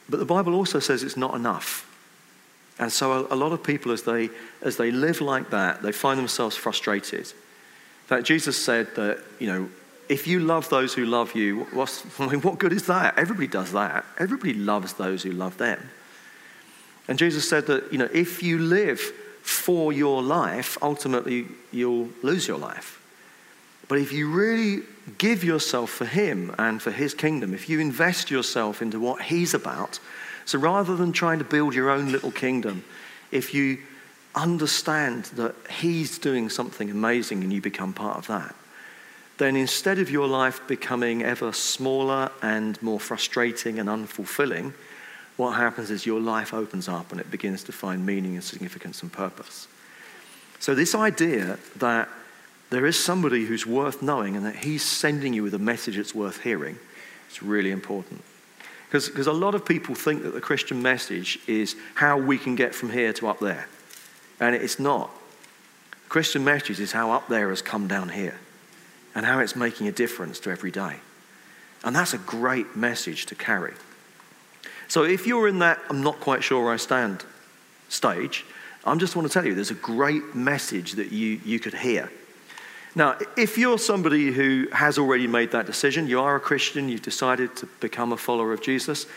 But 0.07 0.19
the 0.19 0.25
Bible 0.25 0.53
also 0.53 0.77
says 0.77 1.01
it's 1.01 1.17
not 1.17 1.33
enough. 1.33 1.89
And 2.77 2.91
so 2.91 3.27
a, 3.31 3.35
lot 3.35 3.53
of 3.53 3.63
people, 3.63 3.91
as 3.91 4.03
they, 4.03 4.29
as 4.61 4.77
they 4.77 4.91
live 4.91 5.19
like 5.19 5.49
that, 5.49 5.81
they 5.81 5.91
find 5.91 6.19
themselves 6.19 6.55
frustrated. 6.55 7.21
In 7.21 8.07
fact, 8.07 8.25
Jesus 8.25 8.63
said 8.63 8.93
that, 8.95 9.17
you 9.39 9.47
know, 9.47 9.67
if 10.09 10.27
you 10.27 10.41
love 10.41 10.69
those 10.69 10.93
who 10.93 11.05
love 11.05 11.33
you, 11.33 11.61
what's, 11.71 12.05
I 12.19 12.27
mean, 12.27 12.41
what 12.41 12.59
good 12.59 12.71
is 12.71 12.85
that? 12.85 13.17
Everybody 13.17 13.47
does 13.47 13.71
that. 13.71 14.05
Everybody 14.19 14.53
loves 14.53 14.93
those 14.93 15.23
who 15.23 15.31
love 15.31 15.57
them. 15.57 15.89
And 17.07 17.17
Jesus 17.17 17.49
said 17.49 17.65
that, 17.65 17.91
you 17.91 17.97
know, 17.97 18.09
if 18.13 18.43
you 18.43 18.59
live 18.59 18.99
for 18.99 19.91
your 19.91 20.21
life, 20.21 20.77
ultimately 20.83 21.47
you'll 21.71 22.09
lose 22.21 22.47
your 22.47 22.59
life. 22.59 23.01
But 23.87 23.97
if 23.97 24.11
you 24.11 24.29
really 24.31 24.83
give 25.17 25.43
yourself 25.43 25.89
for 25.89 26.05
Him 26.05 26.53
and 26.57 26.81
for 26.81 26.91
His 26.91 27.13
kingdom, 27.13 27.53
if 27.53 27.69
you 27.69 27.79
invest 27.79 28.31
yourself 28.31 28.81
into 28.81 28.99
what 28.99 29.23
He's 29.23 29.53
about, 29.53 29.99
so 30.45 30.59
rather 30.59 30.95
than 30.95 31.11
trying 31.11 31.39
to 31.39 31.45
build 31.45 31.73
your 31.73 31.89
own 31.89 32.11
little 32.11 32.31
kingdom, 32.31 32.83
if 33.31 33.53
you 33.53 33.79
understand 34.35 35.25
that 35.35 35.55
He's 35.69 36.17
doing 36.17 36.49
something 36.49 36.89
amazing 36.89 37.43
and 37.43 37.53
you 37.53 37.61
become 37.61 37.93
part 37.93 38.17
of 38.17 38.27
that, 38.27 38.55
then 39.37 39.55
instead 39.55 39.99
of 39.99 40.11
your 40.11 40.27
life 40.27 40.61
becoming 40.67 41.23
ever 41.23 41.51
smaller 41.51 42.31
and 42.41 42.81
more 42.81 42.99
frustrating 42.99 43.79
and 43.79 43.89
unfulfilling, 43.89 44.73
what 45.37 45.53
happens 45.53 45.89
is 45.89 46.05
your 46.05 46.19
life 46.19 46.53
opens 46.53 46.87
up 46.87 47.11
and 47.11 47.19
it 47.19 47.31
begins 47.31 47.63
to 47.63 47.71
find 47.71 48.05
meaning 48.05 48.35
and 48.35 48.43
significance 48.43 49.01
and 49.01 49.11
purpose. 49.11 49.67
So, 50.59 50.75
this 50.75 50.95
idea 50.95 51.57
that 51.77 52.07
there 52.73 52.85
is 52.85 53.01
somebody 53.01 53.45
who's 53.45 53.65
worth 53.65 54.01
knowing 54.01 54.35
and 54.35 54.45
that 54.45 54.55
he's 54.55 54.83
sending 54.83 55.33
you 55.33 55.43
with 55.43 55.53
a 55.53 55.59
message 55.59 55.97
that's 55.97 56.15
worth 56.15 56.41
hearing. 56.41 56.77
It's 57.27 57.43
really 57.43 57.71
important. 57.71 58.23
Because 58.89 59.27
a 59.27 59.33
lot 59.33 59.55
of 59.55 59.65
people 59.65 59.95
think 59.95 60.23
that 60.23 60.33
the 60.33 60.41
Christian 60.41 60.81
message 60.81 61.39
is 61.47 61.75
how 61.95 62.17
we 62.17 62.37
can 62.37 62.55
get 62.55 62.75
from 62.75 62.91
here 62.91 63.11
to 63.13 63.27
up 63.27 63.39
there. 63.39 63.67
And 64.39 64.55
it's 64.55 64.79
not. 64.79 65.09
Christian 66.09 66.43
message 66.43 66.79
is 66.79 66.91
how 66.91 67.11
up 67.11 67.27
there 67.27 67.49
has 67.49 67.61
come 67.61 67.87
down 67.87 68.09
here 68.09 68.39
and 69.15 69.25
how 69.25 69.39
it's 69.39 69.55
making 69.55 69.87
a 69.87 69.91
difference 69.91 70.39
to 70.41 70.51
every 70.51 70.71
day. 70.71 70.97
And 71.83 71.95
that's 71.95 72.13
a 72.13 72.19
great 72.19 72.75
message 72.75 73.25
to 73.27 73.35
carry. 73.35 73.73
So 74.87 75.03
if 75.03 75.25
you're 75.25 75.47
in 75.47 75.59
that, 75.59 75.79
I'm 75.89 76.03
not 76.03 76.19
quite 76.19 76.43
sure 76.43 76.63
where 76.63 76.73
I 76.73 76.77
stand 76.77 77.25
stage, 77.89 78.45
I 78.85 78.95
just 78.95 79.15
want 79.15 79.27
to 79.27 79.33
tell 79.33 79.45
you 79.45 79.55
there's 79.55 79.71
a 79.71 79.75
great 79.75 80.35
message 80.35 80.93
that 80.93 81.11
you, 81.11 81.41
you 81.43 81.59
could 81.59 81.73
hear 81.73 82.11
now, 82.95 83.17
if 83.35 83.57
you're 83.57 83.79
somebody 83.79 84.31
who 84.31 84.67
has 84.71 84.97
already 84.97 85.25
made 85.25 85.51
that 85.51 85.65
decision, 85.65 86.07
you 86.07 86.19
are 86.19 86.35
a 86.35 86.39
Christian, 86.39 86.89
you've 86.89 87.01
decided 87.01 87.55
to 87.57 87.65
become 87.79 88.11
a 88.11 88.17
follower 88.17 88.53
of 88.53 88.61
Jesus, 88.61 89.07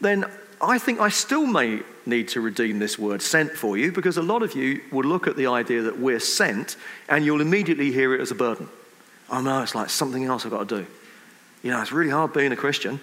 then 0.00 0.24
I 0.60 0.78
think 0.78 1.00
I 1.00 1.10
still 1.10 1.46
may 1.46 1.80
need 2.06 2.28
to 2.28 2.40
redeem 2.40 2.78
this 2.78 2.98
word 2.98 3.20
sent 3.20 3.52
for 3.52 3.76
you 3.76 3.92
because 3.92 4.16
a 4.16 4.22
lot 4.22 4.42
of 4.42 4.54
you 4.54 4.80
will 4.90 5.04
look 5.04 5.26
at 5.26 5.36
the 5.36 5.46
idea 5.46 5.82
that 5.82 5.98
we're 5.98 6.20
sent 6.20 6.76
and 7.08 7.24
you'll 7.24 7.40
immediately 7.42 7.92
hear 7.92 8.14
it 8.14 8.20
as 8.20 8.30
a 8.30 8.34
burden. 8.34 8.68
Oh 9.30 9.40
no, 9.40 9.62
it's 9.62 9.74
like 9.74 9.90
something 9.90 10.24
else 10.24 10.44
I've 10.44 10.50
got 10.50 10.68
to 10.68 10.82
do. 10.82 10.86
You 11.62 11.70
know, 11.70 11.80
it's 11.80 11.92
really 11.92 12.10
hard 12.10 12.32
being 12.32 12.52
a 12.52 12.56
Christian. 12.56 13.00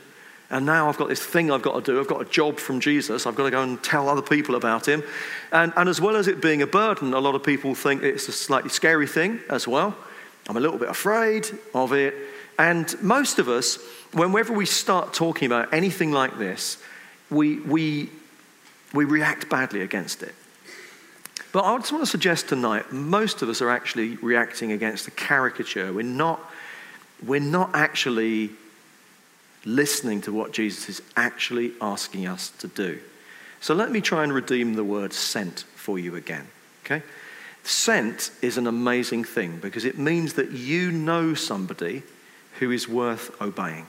And 0.50 0.66
now 0.66 0.88
I've 0.88 0.98
got 0.98 1.10
this 1.10 1.24
thing 1.24 1.52
I've 1.52 1.62
got 1.62 1.84
to 1.84 1.92
do. 1.92 2.00
I've 2.00 2.08
got 2.08 2.22
a 2.22 2.26
job 2.26 2.58
from 2.58 2.80
Jesus. 2.80 3.26
I've 3.26 3.36
got 3.36 3.44
to 3.44 3.52
go 3.52 3.62
and 3.62 3.84
tell 3.84 4.08
other 4.08 4.22
people 4.22 4.56
about 4.56 4.88
him. 4.88 5.04
And, 5.52 5.74
and 5.76 5.90
as 5.90 6.00
well 6.00 6.16
as 6.16 6.28
it 6.28 6.42
being 6.42 6.62
a 6.62 6.68
burden, 6.68 7.14
a 7.14 7.20
lot 7.20 7.36
of 7.36 7.44
people 7.44 7.76
think 7.76 8.02
it's 8.02 8.28
a 8.30 8.32
slightly 8.32 8.70
scary 8.70 9.08
thing 9.08 9.42
as 9.50 9.68
well. 9.68 9.96
I'm 10.48 10.58
a 10.58 10.60
little 10.60 10.77
bit 10.77 10.89
afraid 10.89 11.48
of 11.74 11.94
it. 11.94 12.16
And 12.58 12.94
most 13.01 13.39
of 13.39 13.50
us, 13.50 13.77
whenever 14.13 14.54
we 14.54 14.66
start 14.66 15.13
talking 15.13 15.46
about 15.46 15.74
anything 15.74 16.12
like 16.12 16.38
this, 16.38 16.82
we, 17.30 17.60
we, 17.60 18.10
we 18.94 19.06
react 19.06 19.50
badly 19.50 19.82
against 19.82 20.24
it. 20.24 20.34
But 21.51 21.63
I 21.63 21.77
just 21.77 21.92
want 21.92 22.04
to 22.04 22.10
suggest 22.10 22.50
tonight, 22.50 22.92
most 22.92 23.42
of 23.42 23.50
us 23.50 23.62
are 23.62 23.70
actually 23.70 24.16
reacting 24.18 24.72
against 24.72 25.08
a 25.08 25.12
caricature. 25.12 25.92
We're 25.94 26.04
not, 26.04 26.39
we're 27.25 27.39
not 27.39 27.72
actually 27.74 28.51
listening 29.66 30.22
to 30.22 30.32
what 30.32 30.51
Jesus 30.51 30.89
is 30.89 31.01
actually 31.16 31.74
asking 31.82 32.27
us 32.27 32.50
to 32.60 32.68
do. 32.68 33.00
So 33.60 33.74
let 33.74 33.92
me 33.92 34.01
try 34.01 34.24
and 34.24 34.34
redeem 34.34 34.75
the 34.75 34.84
word 34.84 35.13
sent 35.13 35.62
for 35.75 35.98
you 36.00 36.16
again. 36.16 36.48
Okay? 36.86 37.04
Sent 37.68 38.32
is 38.42 38.58
an 38.58 38.66
amazing 38.66 39.26
thing 39.26 39.58
because 39.58 39.84
it 39.84 39.98
means 39.98 40.36
that 40.36 40.52
you 40.52 40.90
know 40.90 41.34
somebody 41.34 42.02
who 42.60 42.72
is 42.72 42.88
worth 42.88 43.42
obeying. 43.42 43.88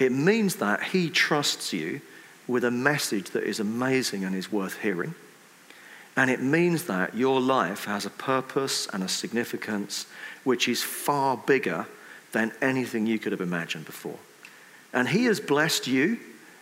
It 0.00 0.10
means 0.10 0.56
that 0.56 0.82
He 0.82 1.10
trusts 1.10 1.72
you 1.72 2.00
with 2.48 2.64
a 2.64 2.72
message 2.72 3.30
that 3.30 3.44
is 3.44 3.60
amazing 3.60 4.24
and 4.24 4.34
is 4.34 4.50
worth 4.50 4.80
hearing. 4.80 5.14
And 6.16 6.28
it 6.28 6.42
means 6.42 6.86
that 6.86 7.14
your 7.14 7.40
life 7.40 7.84
has 7.84 8.04
a 8.04 8.10
purpose 8.10 8.88
and 8.92 9.04
a 9.04 9.08
significance 9.08 10.06
which 10.42 10.66
is 10.66 10.82
far 10.82 11.36
bigger 11.36 11.86
than 12.32 12.50
anything 12.60 13.06
you 13.06 13.20
could 13.20 13.30
have 13.30 13.40
imagined 13.40 13.84
before. 13.84 14.18
And 14.92 15.08
He 15.08 15.26
has 15.26 15.38
blessed 15.38 15.86
you, 15.86 16.18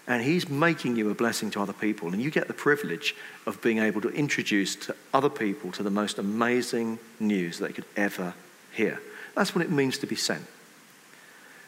and 0.07 0.23
He's 0.23 0.49
making 0.49 0.97
you 0.97 1.11
a 1.11 1.15
blessing 1.15 1.51
to 1.53 1.61
other 1.61 1.73
people. 1.73 2.13
And 2.13 2.23
you 2.23 2.31
get 2.31 2.49
the 2.49 2.55
privilege 2.55 3.15
of 3.47 3.61
being 3.63 3.79
able 3.79 4.01
to 4.03 4.09
introduce 4.11 4.77
to 4.77 4.97
other 5.13 5.31
people 5.31 5.73
to 5.73 5.83
the 5.83 5.91
most 5.91 6.19
amazing 6.19 6.99
news 7.19 7.59
they 7.59 7.73
could 7.73 7.87
ever 7.97 8.35
hear. 8.73 9.01
That's 9.35 9.55
what 9.55 9.65
it 9.65 9.71
means 9.71 9.99
to 9.99 10.07
be 10.07 10.17
sent. 10.17 10.47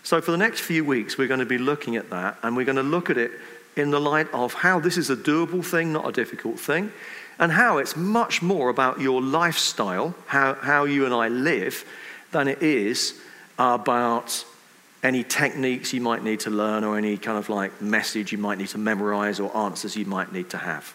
So, 0.02 0.21
for 0.21 0.30
the 0.30 0.38
next 0.38 0.61
few 0.61 0.85
weeks, 0.85 1.18
we're 1.18 1.28
going 1.28 1.40
to 1.40 1.47
be 1.47 1.59
looking 1.59 1.97
at 1.97 2.11
that, 2.11 2.38
and 2.42 2.57
we're 2.57 2.64
going 2.64 2.76
to 2.76 2.83
look 2.83 3.11
at 3.11 3.18
it 3.18 3.33
in 3.76 3.90
the 3.90 4.00
light 4.00 4.28
of 4.33 4.54
how 4.54 4.80
this 4.80 4.97
is 4.97 5.11
a 5.11 5.16
doable 5.16 5.64
thing, 5.64 5.92
not 5.92 6.09
a 6.09 6.12
difficult 6.12 6.59
thing, 6.59 6.92
and 7.38 7.52
how 7.52 7.78
it's 7.78 7.97
much 7.97 8.42
more 8.42 8.68
about 8.68 9.00
your 9.00 9.23
lifestyle, 9.23 10.14
how, 10.26 10.54
how 10.54 10.85
you 10.85 11.04
and 11.04 11.14
I 11.14 11.28
live, 11.28 11.85
than 12.33 12.49
it 12.49 12.62
is 12.62 13.21
about 13.59 14.45
any 15.02 15.23
techniques 15.23 15.93
you 15.93 16.00
might 16.00 16.25
need 16.25 16.40
to 16.40 16.50
learn 16.50 16.85
or 16.85 16.99
any 16.99 17.17
kind 17.17 17.38
of 17.38 17.49
like 17.49 17.81
message 17.81 18.33
you 18.33 18.38
might 18.38 18.59
need 18.59 18.69
to 18.69 18.78
memorize 18.78 19.38
or 19.38 19.57
answers 19.57 19.97
you 19.97 20.05
might 20.05 20.33
need 20.33 20.50
to 20.50 20.59
have. 20.59 20.95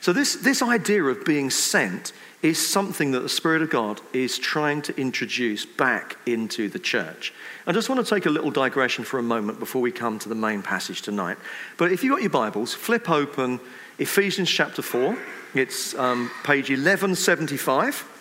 So, 0.00 0.12
this, 0.12 0.36
this 0.36 0.62
idea 0.62 1.02
of 1.04 1.24
being 1.24 1.50
sent 1.50 2.12
is 2.40 2.64
something 2.64 3.10
that 3.10 3.20
the 3.20 3.28
Spirit 3.28 3.62
of 3.62 3.70
God 3.70 4.00
is 4.12 4.38
trying 4.38 4.80
to 4.82 5.00
introduce 5.00 5.64
back 5.66 6.16
into 6.24 6.68
the 6.68 6.78
church. 6.78 7.34
I 7.66 7.72
just 7.72 7.88
want 7.88 8.06
to 8.06 8.14
take 8.14 8.26
a 8.26 8.30
little 8.30 8.52
digression 8.52 9.04
for 9.04 9.18
a 9.18 9.22
moment 9.22 9.58
before 9.58 9.82
we 9.82 9.90
come 9.90 10.18
to 10.20 10.28
the 10.28 10.36
main 10.36 10.62
passage 10.62 11.02
tonight. 11.02 11.36
But 11.78 11.90
if 11.90 12.04
you've 12.04 12.12
got 12.12 12.22
your 12.22 12.30
Bibles, 12.30 12.74
flip 12.74 13.10
open 13.10 13.58
Ephesians 13.98 14.48
chapter 14.48 14.82
4. 14.82 15.18
It's 15.54 15.96
um, 15.96 16.30
page 16.44 16.70
1175. 16.70 18.17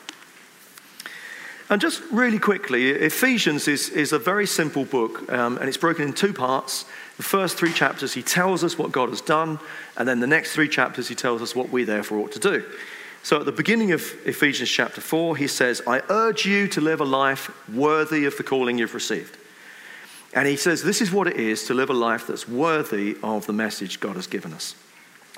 And 1.69 1.81
just 1.81 2.01
really 2.12 2.39
quickly, 2.39 2.91
Ephesians 2.91 3.67
is, 3.67 3.89
is 3.89 4.13
a 4.13 4.19
very 4.19 4.47
simple 4.47 4.86
book, 4.86 5.29
um, 5.31 5.57
and 5.57 5.67
it's 5.67 5.77
broken 5.77 6.03
in 6.03 6.13
two 6.13 6.31
parts. 6.31 6.86
The 7.17 7.24
first 7.24 7.57
three 7.57 7.74
chapters, 7.74 8.13
he 8.13 8.24
tells 8.24 8.63
us 8.63 8.77
what 8.77 8.93
God 8.93 9.09
has 9.09 9.19
done, 9.19 9.59
and 9.97 10.07
then 10.07 10.21
the 10.21 10.27
next 10.27 10.53
three 10.53 10.69
chapters, 10.69 11.09
he 11.09 11.15
tells 11.15 11.41
us 11.41 11.55
what 11.55 11.69
we 11.69 11.83
therefore 11.83 12.19
ought 12.19 12.31
to 12.33 12.39
do. 12.39 12.63
So 13.21 13.38
at 13.38 13.45
the 13.45 13.51
beginning 13.51 13.91
of 13.91 14.01
Ephesians 14.25 14.69
chapter 14.69 15.01
4, 15.01 15.36
he 15.36 15.47
says, 15.47 15.81
I 15.86 16.01
urge 16.09 16.45
you 16.45 16.69
to 16.69 16.79
live 16.79 17.01
a 17.01 17.05
life 17.05 17.51
worthy 17.74 18.24
of 18.24 18.38
the 18.38 18.43
calling 18.43 18.77
you've 18.77 18.93
received. 18.93 19.38
And 20.33 20.47
he 20.47 20.55
says, 20.55 20.83
This 20.83 21.01
is 21.01 21.12
what 21.12 21.27
it 21.27 21.36
is 21.36 21.65
to 21.65 21.74
live 21.74 21.89
a 21.89 21.93
life 21.93 22.27
that's 22.27 22.47
worthy 22.47 23.17
of 23.24 23.45
the 23.45 23.53
message 23.53 24.00
God 24.00 24.15
has 24.15 24.27
given 24.27 24.53
us. 24.53 24.75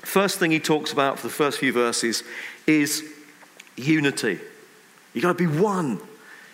First 0.02 0.38
thing 0.38 0.52
he 0.52 0.60
talks 0.60 0.92
about 0.92 1.18
for 1.18 1.26
the 1.26 1.32
first 1.32 1.58
few 1.58 1.72
verses 1.72 2.22
is 2.66 3.02
unity. 3.76 4.38
You've 5.12 5.22
got 5.22 5.36
to 5.36 5.48
be 5.48 5.60
one. 5.60 6.00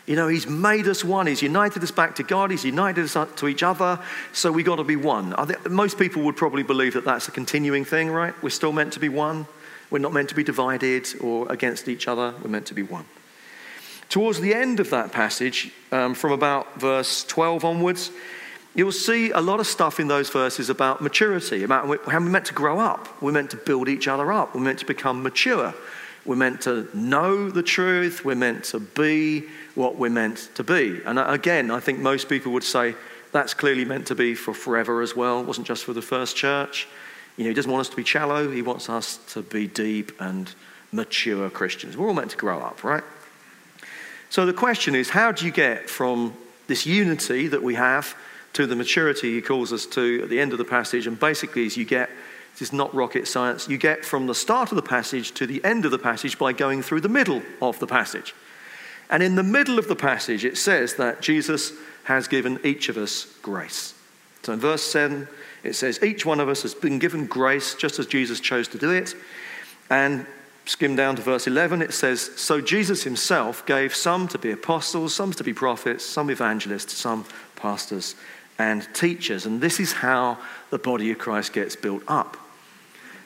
You 0.07 0.17
know, 0.17 0.29
He's 0.29 0.47
made 0.47 0.87
us 0.87 1.05
one. 1.05 1.27
He's 1.27 1.43
united 1.43 1.83
us 1.83 1.91
back 1.91 2.15
to 2.17 2.23
God. 2.23 2.51
He's 2.51 2.65
united 2.65 3.05
us 3.05 3.17
to 3.37 3.49
each 3.49 3.63
other. 3.63 3.99
So 4.33 4.53
we've 4.53 4.65
got 4.65 4.77
to 4.77 4.85
be 4.85 4.97
one. 4.97 5.35
I 5.35 5.45
think 5.45 5.69
most 5.69 5.99
people 5.99 6.23
would 6.23 6.37
probably 6.37 6.63
believe 6.63 6.95
that 6.95 7.05
that's 7.05 7.29
a 7.29 7.33
continuing 7.33 7.85
thing, 7.85 8.11
right? 8.11 8.35
We're 8.43 8.51
still 8.51 8.73
meant 8.73 8.93
to 8.95 9.01
be 9.01 9.09
one. 9.09 9.47
We're 9.91 9.99
not 9.99 10.13
meant 10.13 10.29
to 10.31 10.35
be 10.35 10.45
divided 10.45 11.09
or 11.21 11.51
against 11.51 11.89
each 11.89 12.09
other. 12.09 12.35
We're 12.43 12.51
meant 12.51 12.67
to 12.67 12.75
be 12.75 12.83
one. 12.83 13.05
Towards 14.09 14.41
the 14.41 14.55
end 14.55 14.79
of 14.79 14.91
that 14.91 15.13
passage, 15.13 15.73
um, 15.91 16.15
from 16.15 16.33
about 16.33 16.81
verse 16.81 17.25
12 17.25 17.65
onwards, 17.65 18.11
you'll 18.75 18.93
see 18.93 19.31
a 19.31 19.41
lot 19.41 19.59
of 19.59 19.67
stuff 19.67 19.99
in 19.99 20.07
those 20.07 20.31
verses 20.31 20.71
about 20.71 21.01
maturity, 21.01 21.65
about 21.65 21.87
how 22.07 22.19
we're 22.19 22.21
meant 22.21 22.47
to 22.47 22.55
grow 22.55 22.79
up. 22.79 23.21
We're 23.21 23.33
meant 23.33 23.51
to 23.51 23.57
build 23.57 23.89
each 23.89 24.07
other 24.07 24.33
up. 24.33 24.55
We're 24.55 24.61
meant 24.61 24.79
to 24.81 24.87
become 24.87 25.23
mature. 25.23 25.75
We're 26.25 26.37
meant 26.37 26.61
to 26.63 26.89
know 26.95 27.51
the 27.51 27.63
truth. 27.63 28.25
We're 28.25 28.35
meant 28.35 28.65
to 28.65 28.81
be 28.81 29.45
what 29.77 29.97
we're 29.97 30.11
meant 30.11 30.49
to 30.55 30.65
be. 30.65 31.01
And 31.05 31.19
again, 31.19 31.71
I 31.71 31.81
think 31.81 32.01
most 32.01 32.29
people 32.29 32.53
would 32.53 32.65
say 32.65 32.95
that's 33.33 33.55
clearly 33.55 33.85
meant 33.85 34.07
to 34.09 34.15
be 34.15 34.35
for 34.35 34.55
forever 34.55 35.03
as 35.03 35.15
well. 35.15 35.41
It 35.41 35.47
wasn't 35.47 35.67
just 35.67 35.85
for 35.85 35.93
the 35.93 36.03
first 36.03 36.37
church. 36.37 36.89
You 37.37 37.45
know, 37.45 37.51
he 37.51 37.55
doesn't 37.55 37.71
want 37.71 37.83
us 37.83 37.91
to 37.91 37.97
be 37.97 38.05
shallow, 38.05 38.51
he 38.51 38.63
wants 38.63 38.89
us 38.89 39.19
to 39.35 39.43
be 39.43 39.67
deep 39.67 40.13
and 40.21 40.53
mature 40.91 41.51
Christians. 41.51 41.97
We're 41.97 42.09
all 42.09 42.15
meant 42.15 42.31
to 42.31 42.37
grow 42.37 42.61
up, 42.61 42.83
right? 42.83 43.05
So 44.31 44.47
the 44.47 44.55
question 44.55 44.95
is 44.95 45.11
how 45.11 45.33
do 45.33 45.45
you 45.45 45.53
get 45.53 45.91
from 45.91 46.35
this 46.67 46.87
unity 46.87 47.49
that 47.49 47.63
we 47.63 47.75
have 47.75 48.17
to 48.55 48.67
the 48.67 48.75
maturity 48.75 49.35
he 49.35 49.43
calls 49.43 49.73
us 49.73 49.85
to 49.87 50.23
at 50.23 50.31
the 50.31 50.41
end 50.41 50.53
of 50.53 50.59
the 50.59 50.65
passage? 50.65 51.07
And 51.07 51.21
basically, 51.21 51.67
as 51.67 51.77
you 51.77 51.85
get, 51.85 52.09
this 52.53 52.69
is 52.69 52.73
not 52.73 52.95
rocket 52.95 53.29
science, 53.29 53.69
you 53.69 53.77
get 53.77 54.05
from 54.05 54.27
the 54.27 54.35
start 54.35 54.73
of 54.73 54.77
the 54.77 54.83
passage 54.83 55.33
to 55.33 55.47
the 55.47 55.63
end 55.63 55.85
of 55.85 55.91
the 55.91 55.99
passage 55.99 56.39
by 56.39 56.55
going 56.55 56.83
through 56.83 57.03
the 57.03 57.09
middle 57.09 57.43
of 57.61 57.79
the 57.79 57.87
passage. 57.87 58.35
And 59.11 59.23
in 59.23 59.37
the 59.37 59.43
middle 59.43 59.79
of 59.79 59.89
the 59.89 59.97
passage, 59.97 60.45
it 60.45 60.57
says 60.57 60.95
that 60.95 61.21
Jesus 61.21 61.73
has 62.05 62.29
given 62.29 62.61
each 62.65 62.89
of 62.89 62.97
us 62.97 63.27
grace. 63.43 63.95
So 64.43 64.53
in 64.53 64.61
verse 64.61 64.83
7, 64.83 65.29
it 65.65 65.75
says, 65.75 66.03
Each 66.03 66.25
one 66.25 66.41
of 66.41 66.49
us 66.49 66.63
has 66.63 66.75
been 66.75 66.99
given 66.99 67.27
grace 67.27 67.75
just 67.75 67.99
as 67.99 68.07
Jesus 68.07 68.41
chose 68.41 68.69
to 68.69 68.79
do 68.79 68.91
it. 68.91 69.15
And 69.91 70.27
skim 70.67 70.97
down 70.97 71.17
to 71.17 71.23
verse 71.23 71.47
11, 71.47 71.83
it 71.83 71.93
says, 71.93 72.21
So 72.37 72.61
Jesus 72.61 73.03
himself 73.03 73.65
gave 73.67 73.95
some 73.95 74.29
to 74.29 74.39
be 74.39 74.51
apostles, 74.51 75.15
some 75.15 75.33
to 75.33 75.45
be 75.45 75.53
prophets, 75.53 76.05
some 76.05 76.31
evangelists, 76.31 76.95
some 76.95 77.25
pastors 77.57 78.15
and 78.59 78.87
teachers. 78.95 79.47
And 79.47 79.61
this 79.61 79.81
is 79.81 79.93
how 79.93 80.39
the 80.71 80.79
body 80.79 81.11
of 81.11 81.19
Christ 81.19 81.53
gets 81.53 81.77
built 81.77 82.03
up. 82.09 82.37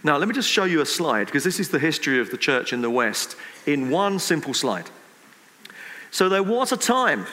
Now, 0.02 0.16
let 0.16 0.28
me 0.28 0.34
just 0.34 0.48
show 0.48 0.64
you 0.64 0.80
a 0.80 0.86
slide, 0.86 1.26
because 1.26 1.44
this 1.44 1.60
is 1.60 1.68
the 1.68 1.78
history 1.78 2.20
of 2.20 2.30
the 2.30 2.38
church 2.38 2.72
in 2.72 2.80
the 2.80 2.90
West 2.90 3.36
in 3.66 3.90
one 3.90 4.18
simple 4.18 4.54
slide. 4.54 4.88
So, 6.10 6.28
there 6.28 6.42
was 6.42 6.72
a 6.72 6.76
time 6.76 7.26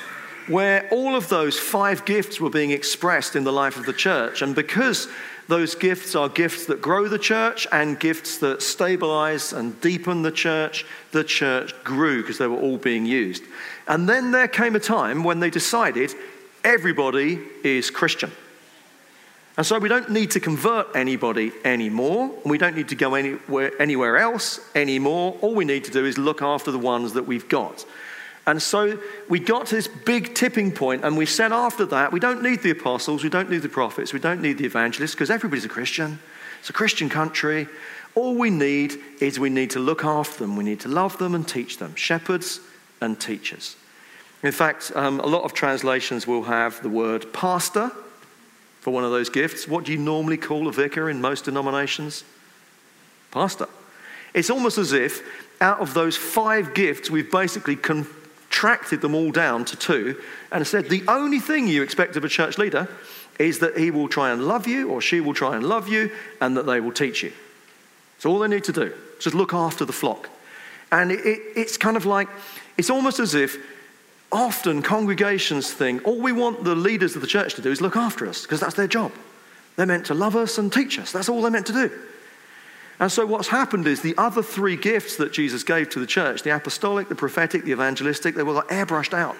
where 0.47 0.87
all 0.91 1.15
of 1.15 1.29
those 1.29 1.59
five 1.59 2.05
gifts 2.05 2.39
were 2.39 2.49
being 2.49 2.71
expressed 2.71 3.35
in 3.35 3.43
the 3.43 3.51
life 3.51 3.77
of 3.77 3.85
the 3.85 3.93
church. 3.93 4.41
And 4.41 4.55
because 4.55 5.07
those 5.47 5.75
gifts 5.75 6.15
are 6.15 6.29
gifts 6.29 6.65
that 6.65 6.81
grow 6.81 7.07
the 7.07 7.19
church 7.19 7.67
and 7.71 7.99
gifts 7.99 8.37
that 8.39 8.61
stabilize 8.61 9.53
and 9.53 9.79
deepen 9.81 10.21
the 10.21 10.31
church, 10.31 10.85
the 11.11 11.23
church 11.23 11.73
grew 11.83 12.21
because 12.21 12.37
they 12.37 12.47
were 12.47 12.59
all 12.59 12.77
being 12.77 13.05
used. 13.05 13.43
And 13.87 14.07
then 14.07 14.31
there 14.31 14.47
came 14.47 14.75
a 14.75 14.79
time 14.79 15.23
when 15.23 15.39
they 15.39 15.49
decided 15.49 16.13
everybody 16.63 17.39
is 17.63 17.89
Christian. 17.89 18.31
And 19.57 19.65
so 19.65 19.79
we 19.79 19.89
don't 19.89 20.11
need 20.11 20.31
to 20.31 20.39
convert 20.39 20.95
anybody 20.95 21.51
anymore. 21.65 22.31
And 22.43 22.51
we 22.51 22.57
don't 22.57 22.75
need 22.75 22.89
to 22.89 22.95
go 22.95 23.15
anywhere, 23.15 23.71
anywhere 23.81 24.17
else 24.17 24.59
anymore. 24.75 25.35
All 25.41 25.55
we 25.55 25.65
need 25.65 25.83
to 25.85 25.91
do 25.91 26.05
is 26.05 26.17
look 26.17 26.41
after 26.41 26.71
the 26.71 26.77
ones 26.77 27.13
that 27.13 27.25
we've 27.25 27.49
got. 27.49 27.83
And 28.47 28.61
so 28.61 28.97
we 29.27 29.39
got 29.39 29.67
to 29.67 29.75
this 29.75 29.89
big 29.89 30.33
tipping 30.33 30.71
point, 30.71 31.03
and 31.03 31.17
we 31.17 31.25
said 31.25 31.51
after 31.51 31.85
that, 31.87 32.13
we 32.13 32.21
don't 32.21 32.41
need 32.41 32.63
the 32.63 32.71
apostles, 32.71 33.21
we 33.21 33.29
don't 33.29 33.49
need 33.49 33.61
the 33.61 33.69
prophets, 33.69 34.13
we 34.13 34.19
don't 34.19 34.41
need 34.41 34.57
the 34.57 34.65
evangelists, 34.65 35.11
because 35.11 35.29
everybody's 35.29 35.65
a 35.65 35.69
Christian. 35.69 36.17
It's 36.61 36.69
a 36.69 36.73
Christian 36.73 37.09
country. 37.09 37.67
All 38.15 38.35
we 38.35 38.49
need 38.49 38.99
is 39.19 39.37
we 39.37 39.49
need 39.49 39.71
to 39.71 39.79
look 39.79 40.05
after 40.05 40.39
them, 40.39 40.55
we 40.55 40.63
need 40.63 40.79
to 40.79 40.87
love 40.87 41.17
them 41.17 41.35
and 41.35 41.45
teach 41.45 41.77
them, 41.77 41.93
shepherds 41.95 42.61
and 43.01 43.19
teachers. 43.19 43.75
In 44.43 44.53
fact, 44.53 44.93
um, 44.95 45.19
a 45.19 45.27
lot 45.27 45.43
of 45.43 45.53
translations 45.53 46.25
will 46.25 46.43
have 46.43 46.81
the 46.81 46.89
word 46.89 47.33
pastor 47.33 47.91
for 48.79 48.91
one 48.91 49.03
of 49.03 49.11
those 49.11 49.29
gifts. 49.29 49.67
What 49.67 49.83
do 49.83 49.91
you 49.91 49.97
normally 49.97 50.37
call 50.37 50.69
a 50.69 50.71
vicar 50.71 51.09
in 51.09 51.19
most 51.19 51.45
denominations? 51.45 52.23
Pastor. 53.31 53.67
It's 54.33 54.49
almost 54.49 54.77
as 54.77 54.93
if 54.93 55.21
out 55.59 55.79
of 55.79 55.93
those 55.93 56.15
five 56.15 56.73
gifts, 56.73 57.09
we've 57.09 57.31
basically 57.31 57.75
con- 57.75 58.07
contracted 58.57 59.01
them 59.01 59.13
all 59.13 59.31
down 59.31 59.63
to 59.63 59.75
two 59.75 60.19
and 60.51 60.65
said 60.65 60.89
the 60.89 61.03
only 61.07 61.39
thing 61.39 61.67
you 61.67 61.83
expect 61.83 62.15
of 62.15 62.23
a 62.23 62.29
church 62.29 62.57
leader 62.57 62.87
is 63.37 63.59
that 63.59 63.77
he 63.77 63.91
will 63.91 64.07
try 64.07 64.31
and 64.31 64.47
love 64.47 64.65
you 64.65 64.89
or 64.89 64.99
she 64.99 65.19
will 65.19 65.35
try 65.35 65.55
and 65.55 65.63
love 65.63 65.87
you 65.87 66.09
and 66.41 66.57
that 66.57 66.65
they 66.65 66.79
will 66.79 66.91
teach 66.91 67.21
you. 67.21 67.31
It's 68.15 68.25
all 68.25 68.39
they 68.39 68.47
need 68.47 68.63
to 68.63 68.71
do. 68.71 68.91
Just 69.19 69.35
look 69.35 69.53
after 69.53 69.85
the 69.85 69.93
flock. 69.93 70.27
And 70.91 71.11
it, 71.11 71.19
it, 71.19 71.41
it's 71.55 71.77
kind 71.77 71.95
of 71.95 72.07
like, 72.07 72.27
it's 72.79 72.89
almost 72.89 73.19
as 73.19 73.35
if 73.35 73.57
often 74.31 74.81
congregations 74.81 75.71
think 75.71 76.03
all 76.07 76.19
we 76.19 76.31
want 76.31 76.63
the 76.63 76.75
leaders 76.75 77.15
of 77.15 77.21
the 77.21 77.27
church 77.27 77.53
to 77.55 77.61
do 77.61 77.69
is 77.69 77.79
look 77.79 77.95
after 77.95 78.27
us 78.27 78.41
because 78.41 78.59
that's 78.59 78.75
their 78.75 78.87
job. 78.87 79.11
They're 79.75 79.85
meant 79.85 80.07
to 80.07 80.15
love 80.15 80.35
us 80.35 80.57
and 80.57 80.73
teach 80.73 80.97
us. 80.97 81.11
That's 81.11 81.29
all 81.29 81.43
they're 81.43 81.51
meant 81.51 81.67
to 81.67 81.73
do. 81.73 81.91
And 82.99 83.11
so, 83.11 83.25
what's 83.25 83.49
happened 83.49 83.87
is 83.87 84.01
the 84.01 84.15
other 84.17 84.41
three 84.41 84.75
gifts 84.75 85.17
that 85.17 85.31
Jesus 85.31 85.63
gave 85.63 85.89
to 85.91 85.99
the 85.99 86.07
church 86.07 86.41
the 86.43 86.55
apostolic, 86.55 87.09
the 87.09 87.15
prophetic, 87.15 87.63
the 87.63 87.71
evangelistic 87.71 88.35
they 88.35 88.43
were 88.43 88.61
airbrushed 88.63 89.13
out. 89.13 89.37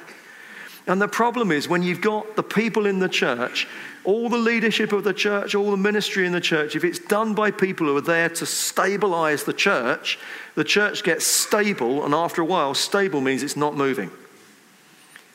And 0.88 1.02
the 1.02 1.08
problem 1.08 1.52
is 1.52 1.68
when 1.68 1.84
you've 1.84 2.00
got 2.00 2.38
the 2.38 2.44
people 2.44 2.86
in 2.86 3.00
the 3.00 3.10
church, 3.10 3.68
all 4.06 4.30
the 4.30 4.38
leadership 4.38 4.94
of 4.94 5.04
the 5.04 5.14
church, 5.14 5.54
all 5.54 5.72
the 5.72 5.78
ministry 5.78 6.26
in 6.26 6.32
the 6.32 6.40
church, 6.40 6.78
if 6.78 6.86
it's 6.86 7.00
done 7.00 7.34
by 7.34 7.52
people 7.52 7.88
who 7.88 7.98
are 7.98 8.02
there 8.02 8.30
to 8.30 8.46
stabilize 8.46 9.44
the 9.44 9.54
church, 9.54 10.18
the 10.56 10.64
church 10.64 11.04
gets 11.04 11.26
stable, 11.26 12.06
and 12.06 12.14
after 12.14 12.42
a 12.42 12.46
while, 12.46 12.74
stable 12.74 13.20
means 13.20 13.44
it's 13.44 13.58
not 13.58 13.76
moving. 13.76 14.10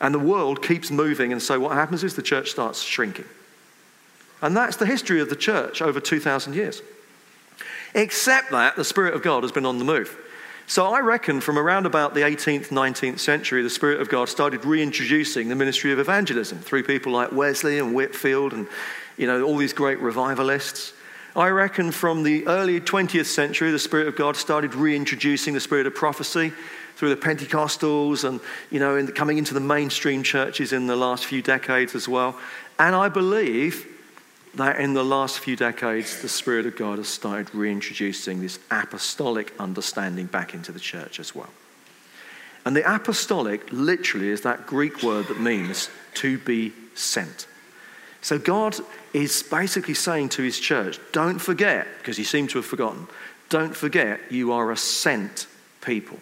And 0.01 0.15
the 0.15 0.19
world 0.19 0.63
keeps 0.63 0.91
moving, 0.91 1.33
and 1.33 1.43
so 1.43 1.61
what 1.61 1.73
happens 1.73 2.03
is 2.03 2.17
the 2.17 2.23
church 2.23 2.51
starts 2.51 2.81
shrinking. 2.81 3.27
And 4.41 4.57
that's 4.57 4.77
the 4.77 4.87
history 4.87 5.21
of 5.21 5.29
the 5.29 5.37
church 5.37 5.83
over 5.83 6.01
2,000 6.01 6.55
years. 6.55 6.81
Except 7.95 8.51
that 8.51 8.77
the 8.77 8.85
Spirit 8.85 9.15
of 9.15 9.23
God 9.23 9.43
has 9.43 9.53
been 9.53 9.67
on 9.67 9.79
the 9.79 9.85
move. 9.85 10.19
So 10.67 10.87
I 10.87 11.01
reckon 11.01 11.41
from 11.41 11.59
around 11.59 11.87
about 11.87 12.15
the 12.15 12.21
18th, 12.21 12.69
19th 12.69 13.19
century, 13.19 13.63
the 13.63 13.71
Spirit 13.71 14.01
of 14.01 14.09
God 14.09 14.29
started 14.29 14.65
reintroducing 14.65 15.49
the 15.49 15.55
ministry 15.55 15.93
of 15.93 15.99
evangelism 15.99 16.59
through 16.59 16.85
people 16.85 17.13
like 17.13 17.33
Wesley 17.33 17.79
and 17.79 17.95
Whitefield 17.95 18.55
and, 18.55 18.67
you 19.17 19.27
know, 19.27 19.43
all 19.43 19.57
these 19.57 19.73
great 19.73 19.99
revivalists. 19.99 20.95
I 21.35 21.49
reckon 21.49 21.91
from 21.91 22.23
the 22.23 22.47
early 22.47 22.81
20th 22.81 23.27
century, 23.27 23.71
the 23.71 23.79
Spirit 23.79 24.07
of 24.07 24.17
God 24.17 24.37
started 24.37 24.75
reintroducing 24.75 25.55
the 25.55 25.61
spirit 25.61 25.87
of 25.87 25.95
prophecy 25.95 26.53
through 26.97 27.09
the 27.09 27.17
Pentecostals 27.17 28.29
and, 28.29 28.41
you 28.71 28.79
know, 28.79 28.97
in, 28.97 29.09
coming 29.09 29.39
into 29.39 29.55
the 29.55 29.61
mainstream 29.61 30.23
churches 30.23 30.73
in 30.73 30.87
the 30.87 30.97
last 30.97 31.27
few 31.27 31.43
decades 31.43 31.95
as 31.95 32.07
well. 32.07 32.39
And 32.79 32.95
I 32.95 33.09
believe 33.09 33.92
that 34.55 34.81
in 34.81 34.95
the 34.95 35.05
last 35.05 35.39
few 35.39 35.57
decades, 35.57 36.21
the 36.21 36.29
Spirit 36.29 36.67
of 36.67 36.77
God 36.77 36.99
has 36.99 37.09
started 37.09 37.55
reintroducing 37.55 38.41
this 38.41 38.59
apostolic 38.71 39.53
understanding 39.59 40.27
back 40.27 40.55
into 40.55 40.73
the 40.73 40.81
church 40.81 41.19
as 41.19 41.35
well. 41.35 41.51
And 42.65 42.77
the 42.77 42.95
apostolic 42.95 43.73
literally 43.73 44.29
is 44.29 44.43
that 44.43 44.67
Greek 44.67 45.03
word 45.03 45.27
that 45.29 45.41
means 45.41 45.89
to 46.15 46.39
be 46.39 46.73
sent. 46.95 47.47
So 48.21 48.39
God 48.39 48.77
is 49.13 49.43
basically 49.43 49.95
saying 49.95 50.29
to 50.31 50.43
his 50.43 50.61
church, 50.61 51.01
don't 51.13 51.41
forget, 51.41 51.87
because 51.99 52.17
he 52.17 52.25
seemed 52.25 52.51
to 52.51 52.59
have 52.59 52.67
forgotten, 52.67 53.09
don't 53.49 53.75
forget 53.75 54.21
you 54.31 54.53
are 54.53 54.71
a 54.71 54.77
sent 54.77 55.47
people. 55.81 56.19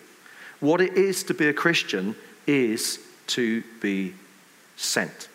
What 0.61 0.81
it 0.81 0.95
is 0.95 1.23
to 1.25 1.35
be 1.35 1.49
a 1.49 1.53
Christian 1.53 2.17
is 2.47 2.99
to 3.29 3.63
be 3.81 4.15
sent. 4.77 5.29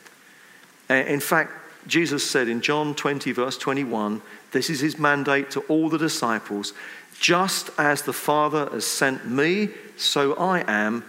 Uh, 0.90 0.96
in 0.96 1.20
fact, 1.20 1.52
Jesus 1.88 2.30
said 2.30 2.48
in 2.48 2.62
John 2.62 2.96
20, 2.96 3.32
verse 3.32 3.58
21, 3.58 4.22
this 4.52 4.70
is 4.70 4.80
his 4.80 4.98
mandate 4.98 5.52
to 5.52 5.62
all 5.62 5.90
the 5.90 5.98
disciples 5.98 6.74
just 7.20 7.70
as 7.78 8.02
the 8.02 8.14
Father 8.14 8.70
has 8.72 8.86
sent 8.86 9.28
me, 9.28 9.70
so 9.98 10.34
I 10.34 10.64
am 10.68 11.04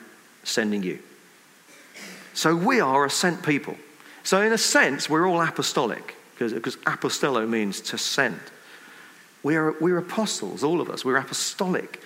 sending 0.44 0.82
you. 0.82 0.98
So 2.34 2.54
we 2.54 2.80
are 2.80 3.04
a 3.04 3.10
sent 3.10 3.42
people. 3.42 3.76
So, 4.22 4.42
in 4.42 4.52
a 4.52 4.58
sense, 4.58 5.08
we're 5.08 5.26
all 5.26 5.40
apostolic 5.40 6.16
because, 6.32 6.52
because 6.52 6.76
apostello 6.78 7.48
means 7.48 7.80
to 7.82 7.98
send. 7.98 8.40
We're, 9.42 9.78
we're 9.80 9.98
apostles, 9.98 10.64
all 10.64 10.80
of 10.80 10.90
us. 10.90 11.04
We're 11.04 11.16
apostolic. 11.16 12.00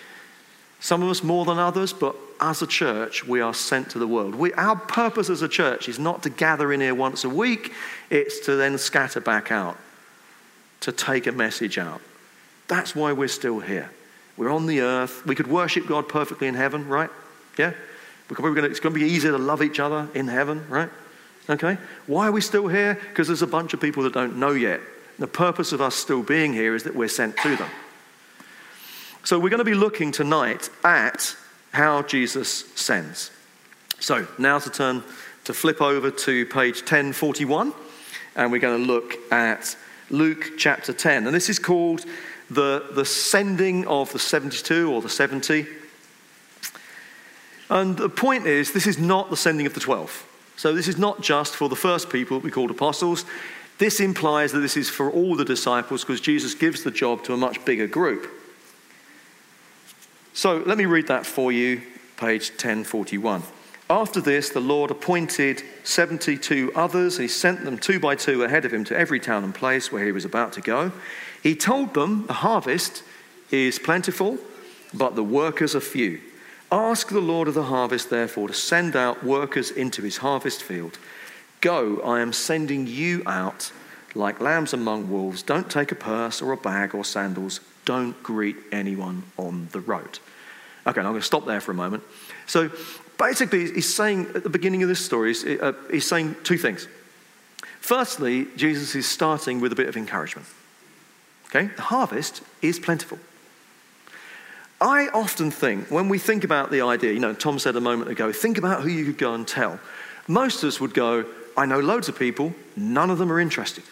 Some 0.80 1.02
of 1.02 1.10
us 1.10 1.22
more 1.22 1.44
than 1.44 1.58
others, 1.58 1.92
but 1.92 2.16
as 2.40 2.62
a 2.62 2.66
church, 2.66 3.26
we 3.26 3.40
are 3.40 3.52
sent 3.52 3.90
to 3.90 3.98
the 3.98 4.06
world. 4.06 4.34
We, 4.34 4.52
our 4.54 4.76
purpose 4.76 5.28
as 5.28 5.42
a 5.42 5.48
church 5.48 5.88
is 5.88 5.98
not 5.98 6.22
to 6.22 6.30
gather 6.30 6.72
in 6.72 6.80
here 6.80 6.94
once 6.94 7.22
a 7.24 7.28
week, 7.28 7.72
it's 8.08 8.40
to 8.46 8.56
then 8.56 8.78
scatter 8.78 9.20
back 9.20 9.52
out, 9.52 9.76
to 10.80 10.90
take 10.90 11.26
a 11.26 11.32
message 11.32 11.76
out. 11.76 12.00
That's 12.66 12.96
why 12.96 13.12
we're 13.12 13.28
still 13.28 13.60
here. 13.60 13.90
We're 14.38 14.50
on 14.50 14.66
the 14.66 14.80
earth. 14.80 15.26
We 15.26 15.34
could 15.34 15.48
worship 15.48 15.86
God 15.86 16.08
perfectly 16.08 16.46
in 16.46 16.54
heaven, 16.54 16.88
right? 16.88 17.10
Yeah? 17.58 17.74
Gonna, 18.28 18.62
it's 18.62 18.80
going 18.80 18.94
to 18.94 19.00
be 19.00 19.06
easier 19.06 19.32
to 19.32 19.38
love 19.38 19.62
each 19.62 19.80
other 19.80 20.08
in 20.14 20.28
heaven, 20.28 20.64
right? 20.68 20.88
Okay? 21.50 21.76
Why 22.06 22.28
are 22.28 22.32
we 22.32 22.40
still 22.40 22.68
here? 22.68 22.94
Because 22.94 23.26
there's 23.26 23.42
a 23.42 23.46
bunch 23.46 23.74
of 23.74 23.80
people 23.80 24.04
that 24.04 24.14
don't 24.14 24.36
know 24.36 24.52
yet. 24.52 24.80
The 25.18 25.26
purpose 25.26 25.72
of 25.72 25.80
us 25.82 25.94
still 25.94 26.22
being 26.22 26.54
here 26.54 26.74
is 26.74 26.84
that 26.84 26.94
we're 26.94 27.08
sent 27.08 27.36
to 27.38 27.56
them. 27.56 27.68
So 29.30 29.38
we're 29.38 29.50
going 29.50 29.58
to 29.58 29.64
be 29.64 29.74
looking 29.74 30.10
tonight 30.10 30.70
at 30.82 31.36
how 31.70 32.02
Jesus 32.02 32.68
sends. 32.74 33.30
So 34.00 34.26
now's 34.38 34.64
the 34.64 34.70
turn 34.70 35.04
to 35.44 35.54
flip 35.54 35.80
over 35.80 36.10
to 36.10 36.46
page 36.46 36.78
1041, 36.78 37.72
and 38.34 38.50
we're 38.50 38.58
going 38.58 38.84
to 38.84 38.92
look 38.92 39.14
at 39.32 39.76
Luke 40.10 40.54
chapter 40.58 40.92
10. 40.92 41.26
And 41.26 41.32
this 41.32 41.48
is 41.48 41.60
called 41.60 42.04
the, 42.50 42.88
the 42.90 43.04
sending 43.04 43.86
of 43.86 44.12
the 44.12 44.18
72 44.18 44.92
or 44.92 45.00
the 45.00 45.08
70. 45.08 45.64
And 47.68 47.96
the 47.96 48.08
point 48.08 48.48
is, 48.48 48.72
this 48.72 48.88
is 48.88 48.98
not 48.98 49.30
the 49.30 49.36
sending 49.36 49.64
of 49.64 49.74
the 49.74 49.80
12. 49.80 50.26
So 50.56 50.72
this 50.72 50.88
is 50.88 50.98
not 50.98 51.20
just 51.22 51.54
for 51.54 51.68
the 51.68 51.76
first 51.76 52.10
people 52.10 52.40
we 52.40 52.50
called 52.50 52.72
apostles. 52.72 53.24
This 53.78 54.00
implies 54.00 54.50
that 54.50 54.58
this 54.58 54.76
is 54.76 54.90
for 54.90 55.08
all 55.08 55.36
the 55.36 55.44
disciples 55.44 56.02
because 56.02 56.20
Jesus 56.20 56.52
gives 56.56 56.82
the 56.82 56.90
job 56.90 57.22
to 57.22 57.32
a 57.32 57.36
much 57.36 57.64
bigger 57.64 57.86
group. 57.86 58.38
So 60.32 60.62
let 60.64 60.78
me 60.78 60.86
read 60.86 61.08
that 61.08 61.26
for 61.26 61.50
you, 61.50 61.82
page 62.16 62.50
1041. 62.50 63.42
After 63.88 64.20
this, 64.20 64.50
the 64.50 64.60
Lord 64.60 64.92
appointed 64.92 65.64
72 65.82 66.70
others, 66.76 67.18
he 67.18 67.26
sent 67.26 67.64
them 67.64 67.76
two 67.76 67.98
by 67.98 68.14
two 68.14 68.44
ahead 68.44 68.64
of 68.64 68.72
him 68.72 68.84
to 68.84 68.96
every 68.96 69.18
town 69.18 69.42
and 69.42 69.52
place 69.52 69.90
where 69.90 70.04
he 70.04 70.12
was 70.12 70.24
about 70.24 70.52
to 70.52 70.60
go. 70.60 70.92
He 71.42 71.56
told 71.56 71.94
them, 71.94 72.26
The 72.26 72.34
harvest 72.34 73.02
is 73.50 73.80
plentiful, 73.80 74.38
but 74.94 75.16
the 75.16 75.24
workers 75.24 75.74
are 75.74 75.80
few. 75.80 76.20
Ask 76.70 77.08
the 77.08 77.20
Lord 77.20 77.48
of 77.48 77.54
the 77.54 77.64
harvest, 77.64 78.10
therefore, 78.10 78.46
to 78.46 78.54
send 78.54 78.94
out 78.94 79.24
workers 79.24 79.72
into 79.72 80.02
his 80.02 80.18
harvest 80.18 80.62
field. 80.62 81.00
Go, 81.60 82.00
I 82.02 82.20
am 82.20 82.32
sending 82.32 82.86
you 82.86 83.24
out 83.26 83.72
like 84.14 84.40
lambs 84.40 84.72
among 84.72 85.10
wolves. 85.10 85.42
Don't 85.42 85.68
take 85.68 85.90
a 85.90 85.96
purse 85.96 86.40
or 86.40 86.52
a 86.52 86.56
bag 86.56 86.94
or 86.94 87.04
sandals 87.04 87.60
don't 87.84 88.20
greet 88.22 88.56
anyone 88.72 89.22
on 89.36 89.68
the 89.72 89.80
road. 89.80 90.18
Okay, 90.86 91.00
I'm 91.00 91.06
going 91.06 91.14
to 91.14 91.22
stop 91.22 91.46
there 91.46 91.60
for 91.60 91.72
a 91.72 91.74
moment. 91.74 92.02
So 92.46 92.70
basically, 93.18 93.72
he's 93.72 93.92
saying 93.92 94.28
at 94.34 94.42
the 94.42 94.50
beginning 94.50 94.82
of 94.82 94.88
this 94.88 95.04
story, 95.04 95.28
he's, 95.28 95.44
uh, 95.44 95.72
he's 95.90 96.06
saying 96.06 96.36
two 96.42 96.56
things. 96.58 96.88
Firstly, 97.80 98.46
Jesus 98.56 98.94
is 98.94 99.06
starting 99.06 99.60
with 99.60 99.72
a 99.72 99.76
bit 99.76 99.88
of 99.88 99.96
encouragement. 99.96 100.46
Okay, 101.46 101.66
the 101.74 101.82
harvest 101.82 102.42
is 102.62 102.78
plentiful. 102.78 103.18
I 104.80 105.08
often 105.08 105.50
think, 105.50 105.90
when 105.90 106.08
we 106.08 106.18
think 106.18 106.44
about 106.44 106.70
the 106.70 106.80
idea, 106.80 107.12
you 107.12 107.18
know, 107.18 107.34
Tom 107.34 107.58
said 107.58 107.76
a 107.76 107.80
moment 107.80 108.10
ago, 108.10 108.32
think 108.32 108.56
about 108.56 108.82
who 108.82 108.88
you 108.88 109.04
could 109.04 109.18
go 109.18 109.34
and 109.34 109.46
tell. 109.46 109.78
Most 110.26 110.62
of 110.62 110.68
us 110.68 110.80
would 110.80 110.94
go, 110.94 111.26
I 111.56 111.66
know 111.66 111.80
loads 111.80 112.08
of 112.08 112.18
people, 112.18 112.54
none 112.76 113.10
of 113.10 113.18
them 113.18 113.30
are 113.30 113.40
interested. 113.40 113.84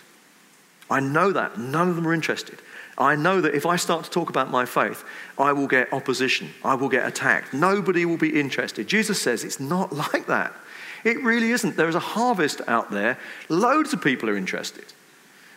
I 0.89 1.01
know 1.01 1.33
that, 1.33 1.59
none 1.59 1.89
of 1.91 1.97
them 1.97 2.07
are 2.07 2.15
interested. 2.15 2.59
I 2.99 3.15
know 3.15 3.41
that 3.41 3.55
if 3.55 3.65
I 3.65 3.77
start 3.77 4.05
to 4.05 4.11
talk 4.11 4.29
about 4.29 4.51
my 4.51 4.67
faith, 4.67 5.05
I 5.39 5.53
will 5.53 5.69
get 5.69 5.93
opposition. 5.93 6.53
I 6.65 6.75
will 6.75 6.89
get 6.89 7.07
attacked. 7.07 7.55
Nobody 7.55 8.05
will 8.05 8.17
be 8.17 8.39
interested. 8.39 8.89
Jesus 8.89 9.23
says 9.23 9.45
it's 9.45 9.61
not 9.61 9.93
like 10.13 10.27
that. 10.27 10.53
It 11.05 11.23
really 11.23 11.53
isn't. 11.53 11.77
There 11.77 11.89
is 11.89 11.95
a 11.95 12.01
harvest 12.01 12.61
out 12.67 12.91
there. 12.91 13.17
Loads 13.49 13.93
of 13.93 14.03
people 14.03 14.29
are 14.29 14.37
interested. 14.37 14.85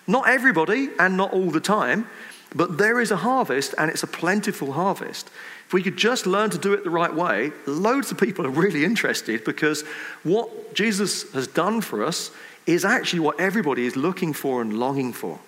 Not 0.05 0.29
everybody 0.29 0.89
and 0.99 1.17
not 1.17 1.33
all 1.33 1.49
the 1.49 1.59
time, 1.59 2.07
but 2.55 2.77
there 2.77 2.99
is 2.99 3.11
a 3.11 3.17
harvest 3.17 3.73
and 3.77 3.89
it's 3.89 4.03
a 4.03 4.07
plentiful 4.07 4.73
harvest. 4.73 5.29
If 5.65 5.73
we 5.73 5.81
could 5.81 5.97
just 5.97 6.27
learn 6.27 6.49
to 6.51 6.57
do 6.57 6.73
it 6.73 6.83
the 6.83 6.89
right 6.89 7.13
way, 7.13 7.51
loads 7.65 8.11
of 8.11 8.19
people 8.19 8.45
are 8.45 8.49
really 8.49 8.85
interested 8.85 9.43
because 9.45 9.83
what 10.23 10.75
Jesus 10.75 11.31
has 11.31 11.47
done 11.47 11.81
for 11.81 12.03
us 12.03 12.29
is 12.67 12.85
actually 12.85 13.21
what 13.21 13.39
everybody 13.39 13.85
is 13.85 13.95
looking 13.95 14.33
for 14.33 14.61
and 14.61 14.73
longing 14.73 15.13
for. 15.13 15.39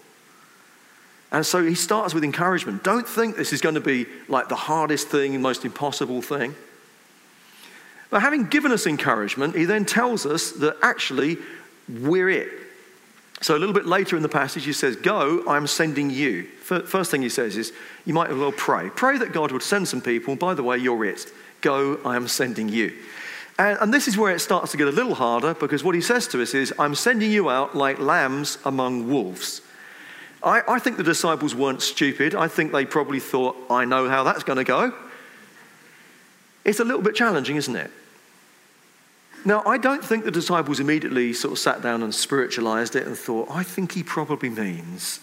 And 1.34 1.44
so 1.44 1.66
he 1.66 1.74
starts 1.74 2.14
with 2.14 2.24
encouragement. 2.24 2.84
Don't 2.84 3.10
think 3.10 3.36
this 3.36 3.52
is 3.52 3.60
going 3.60 3.76
to 3.76 3.82
be 3.82 4.06
like 4.30 4.50
the 4.50 4.56
hardest 4.56 5.08
thing, 5.08 5.42
most 5.42 5.66
impossible 5.66 6.22
thing. 6.22 6.54
But 8.12 8.22
having 8.22 8.46
given 8.46 8.72
us 8.72 8.86
encouragement, 8.86 9.56
he 9.56 9.66
then 9.66 9.84
tells 9.84 10.28
us 10.28 10.52
that 10.52 10.78
actually 10.84 11.40
we're 11.90 12.30
it. 12.30 12.50
So 13.42 13.58
a 13.58 13.60
little 13.60 13.74
bit 13.74 13.88
later 13.88 14.16
in 14.16 14.22
the 14.22 14.30
passage, 14.30 14.64
he 14.64 14.74
says, 14.74 14.96
Go, 14.96 15.44
I'm 15.50 15.66
sending 15.66 16.12
you. 16.12 16.44
First 16.44 17.10
thing 17.10 17.24
he 17.24 17.30
says 17.30 17.58
is, 17.58 17.74
You 18.06 18.14
might 18.14 18.30
as 18.30 18.38
well 18.38 18.52
pray. 18.52 18.92
Pray 18.92 19.18
that 19.18 19.34
God 19.34 19.52
would 19.52 19.64
send 19.64 19.88
some 19.88 20.02
people. 20.02 20.36
By 20.36 20.54
the 20.54 20.62
way, 20.62 20.78
you're 20.78 21.04
it. 21.04 21.26
Go, 21.62 22.00
I 22.06 22.16
am 22.16 22.28
sending 22.28 22.70
you. 22.70 22.94
And, 23.58 23.80
and, 23.82 23.94
this 23.94 24.08
is 24.08 24.18
where 24.18 24.34
it 24.34 24.40
starts 24.40 24.72
to 24.72 24.78
get 24.78 24.88
a 24.88 24.92
little 24.92 25.16
harder 25.16 25.56
because 25.56 25.84
what 25.84 25.96
he 25.96 26.02
says 26.02 26.28
to 26.28 26.42
us 26.42 26.54
is, 26.54 26.72
I'm 26.78 26.96
sending 26.96 27.32
you 27.32 27.50
out 27.50 27.76
like 27.76 28.00
lambs 28.00 28.60
among 28.66 29.10
wolves. 29.10 29.63
I, 30.44 30.62
I 30.68 30.80
think 30.80 30.98
the 30.98 31.04
disciples 31.04 31.56
weren't 31.56 31.82
stupid. 31.82 32.36
I 32.36 32.48
think 32.48 32.72
they 32.72 32.86
probably 32.86 33.20
thought, 33.20 33.56
I 33.70 33.86
know 33.86 34.10
how 34.10 34.24
that's 34.24 34.44
going 34.44 34.58
to 34.58 34.64
go. 34.64 34.94
It's 36.66 36.80
a 36.80 36.84
little 36.84 37.02
bit 37.02 37.16
challenging, 37.16 37.56
isn't 37.56 37.76
it? 37.76 37.92
Now, 39.46 39.62
I 39.66 39.78
don't 39.78 40.04
think 40.04 40.24
the 40.24 40.32
disciples 40.32 40.80
immediately 40.80 41.34
sort 41.34 41.52
of 41.52 41.60
sat 41.60 41.82
down 41.82 42.02
and 42.02 42.16
spiritualized 42.16 42.96
it 42.96 43.06
and 43.06 43.18
thought, 43.18 43.50
I 43.52 43.64
think 43.64 43.92
he 43.92 44.04
probably 44.04 44.50
means, 44.50 45.20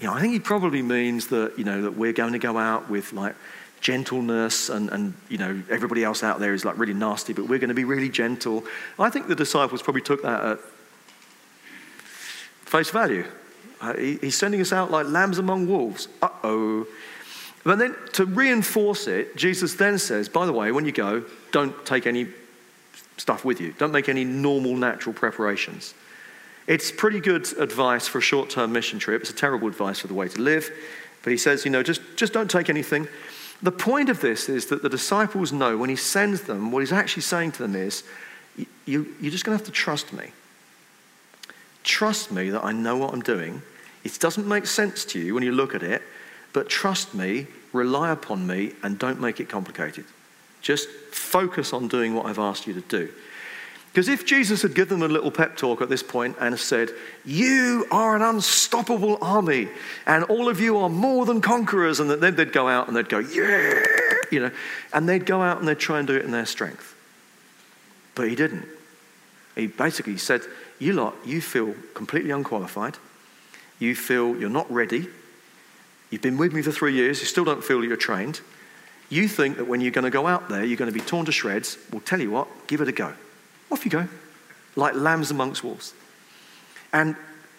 you 0.00 0.06
know, 0.06 0.14
I 0.14 0.20
think 0.20 0.32
he 0.32 0.40
probably 0.40 0.80
means 0.80 1.26
that, 1.28 1.58
you 1.58 1.64
know, 1.64 1.82
that 1.82 1.96
we're 1.96 2.14
going 2.14 2.32
to 2.32 2.38
go 2.38 2.56
out 2.56 2.88
with 2.88 3.12
like 3.12 3.34
gentleness 3.82 4.70
and, 4.70 4.88
and, 4.90 5.14
you 5.28 5.36
know, 5.36 5.62
everybody 5.68 6.02
else 6.02 6.22
out 6.22 6.40
there 6.40 6.54
is 6.54 6.64
like 6.64 6.78
really 6.78 6.94
nasty, 6.94 7.34
but 7.34 7.46
we're 7.46 7.58
going 7.58 7.68
to 7.68 7.74
be 7.74 7.84
really 7.84 8.08
gentle. 8.08 8.64
I 8.98 9.10
think 9.10 9.28
the 9.28 9.34
disciples 9.34 9.82
probably 9.82 10.02
took 10.02 10.22
that 10.22 10.44
at 10.44 10.60
face 12.64 12.88
value. 12.88 13.26
Uh, 13.82 13.94
he, 13.96 14.16
he's 14.16 14.38
sending 14.38 14.60
us 14.60 14.72
out 14.72 14.90
like 14.90 15.06
lambs 15.06 15.38
among 15.38 15.66
wolves. 15.66 16.08
Uh 16.22 16.28
oh. 16.44 16.86
But 17.64 17.78
then 17.78 17.94
to 18.14 18.24
reinforce 18.24 19.06
it, 19.06 19.36
Jesus 19.36 19.74
then 19.74 19.98
says, 19.98 20.28
by 20.28 20.46
the 20.46 20.52
way, 20.52 20.72
when 20.72 20.84
you 20.84 20.92
go, 20.92 21.24
don't 21.50 21.84
take 21.84 22.06
any 22.06 22.28
stuff 23.18 23.44
with 23.44 23.60
you. 23.60 23.72
Don't 23.78 23.92
make 23.92 24.08
any 24.08 24.24
normal, 24.24 24.76
natural 24.76 25.12
preparations. 25.12 25.94
It's 26.66 26.92
pretty 26.92 27.20
good 27.20 27.46
advice 27.58 28.06
for 28.06 28.18
a 28.18 28.22
short 28.22 28.50
term 28.50 28.72
mission 28.72 28.98
trip. 28.98 29.20
It's 29.20 29.30
a 29.30 29.34
terrible 29.34 29.68
advice 29.68 29.98
for 29.98 30.06
the 30.06 30.14
way 30.14 30.28
to 30.28 30.40
live. 30.40 30.70
But 31.22 31.30
he 31.32 31.36
says, 31.36 31.64
you 31.64 31.70
know, 31.70 31.82
just, 31.82 32.00
just 32.16 32.32
don't 32.32 32.50
take 32.50 32.68
anything. 32.68 33.08
The 33.62 33.72
point 33.72 34.08
of 34.08 34.20
this 34.20 34.48
is 34.48 34.66
that 34.66 34.82
the 34.82 34.88
disciples 34.88 35.52
know 35.52 35.76
when 35.76 35.90
he 35.90 35.96
sends 35.96 36.42
them, 36.42 36.72
what 36.72 36.80
he's 36.80 36.92
actually 36.92 37.22
saying 37.22 37.52
to 37.52 37.62
them 37.62 37.76
is, 37.76 38.02
you, 38.86 39.14
you're 39.20 39.30
just 39.30 39.44
going 39.44 39.56
to 39.56 39.62
have 39.62 39.66
to 39.66 39.72
trust 39.72 40.12
me. 40.12 40.32
Trust 41.84 42.32
me 42.32 42.50
that 42.50 42.64
I 42.64 42.72
know 42.72 42.96
what 42.96 43.12
I'm 43.12 43.22
doing. 43.22 43.62
It 44.04 44.18
doesn't 44.18 44.46
make 44.46 44.66
sense 44.66 45.04
to 45.06 45.20
you 45.20 45.34
when 45.34 45.42
you 45.42 45.52
look 45.52 45.74
at 45.74 45.82
it, 45.82 46.02
but 46.52 46.68
trust 46.68 47.14
me, 47.14 47.46
rely 47.72 48.10
upon 48.10 48.46
me, 48.46 48.72
and 48.82 48.98
don't 48.98 49.20
make 49.20 49.40
it 49.40 49.48
complicated. 49.48 50.04
Just 50.60 50.88
focus 50.88 51.72
on 51.72 51.88
doing 51.88 52.14
what 52.14 52.26
I've 52.26 52.38
asked 52.38 52.66
you 52.66 52.74
to 52.74 52.80
do. 52.80 53.08
Because 53.92 54.08
if 54.08 54.24
Jesus 54.24 54.62
had 54.62 54.74
given 54.74 55.00
them 55.00 55.10
a 55.10 55.12
little 55.12 55.30
pep 55.30 55.56
talk 55.56 55.82
at 55.82 55.90
this 55.90 56.02
point 56.02 56.36
and 56.40 56.58
said, 56.58 56.90
You 57.26 57.86
are 57.90 58.16
an 58.16 58.22
unstoppable 58.22 59.18
army, 59.20 59.68
and 60.06 60.24
all 60.24 60.48
of 60.48 60.60
you 60.60 60.78
are 60.78 60.88
more 60.88 61.26
than 61.26 61.42
conquerors, 61.42 62.00
and 62.00 62.10
then 62.10 62.34
they'd 62.34 62.52
go 62.52 62.68
out 62.68 62.88
and 62.88 62.96
they'd 62.96 63.10
go, 63.10 63.18
Yeah, 63.18 63.82
you 64.30 64.40
know, 64.40 64.50
and 64.94 65.06
they'd 65.06 65.26
go 65.26 65.42
out 65.42 65.58
and 65.58 65.68
they'd 65.68 65.78
try 65.78 65.98
and 65.98 66.08
do 66.08 66.16
it 66.16 66.24
in 66.24 66.30
their 66.30 66.46
strength. 66.46 66.94
But 68.14 68.28
he 68.28 68.34
didn't. 68.34 68.66
He 69.54 69.66
basically 69.66 70.16
said, 70.16 70.40
You 70.78 70.94
lot, 70.94 71.14
you 71.26 71.42
feel 71.42 71.74
completely 71.92 72.30
unqualified. 72.30 72.96
You 73.82 73.96
feel 73.96 74.36
you're 74.36 74.48
not 74.48 74.70
ready. 74.70 75.08
You've 76.10 76.22
been 76.22 76.38
with 76.38 76.52
me 76.52 76.62
for 76.62 76.70
three 76.70 76.94
years. 76.94 77.18
You 77.18 77.26
still 77.26 77.42
don't 77.42 77.64
feel 77.64 77.80
that 77.80 77.88
you're 77.88 77.96
trained. 77.96 78.40
You 79.08 79.26
think 79.26 79.56
that 79.56 79.64
when 79.64 79.80
you're 79.80 79.90
going 79.90 80.04
to 80.04 80.10
go 80.10 80.28
out 80.28 80.48
there, 80.48 80.64
you're 80.64 80.76
going 80.76 80.90
to 80.90 80.96
be 80.96 81.04
torn 81.04 81.26
to 81.26 81.32
shreds. 81.32 81.76
Well, 81.90 82.00
tell 82.00 82.20
you 82.20 82.30
what, 82.30 82.46
give 82.68 82.80
it 82.80 82.86
a 82.86 82.92
go. 82.92 83.12
Off 83.72 83.84
you 83.84 83.90
go, 83.90 84.06
like 84.76 84.94
lambs 84.94 85.32
amongst 85.32 85.64
wolves. 85.64 85.94
And 86.92 87.16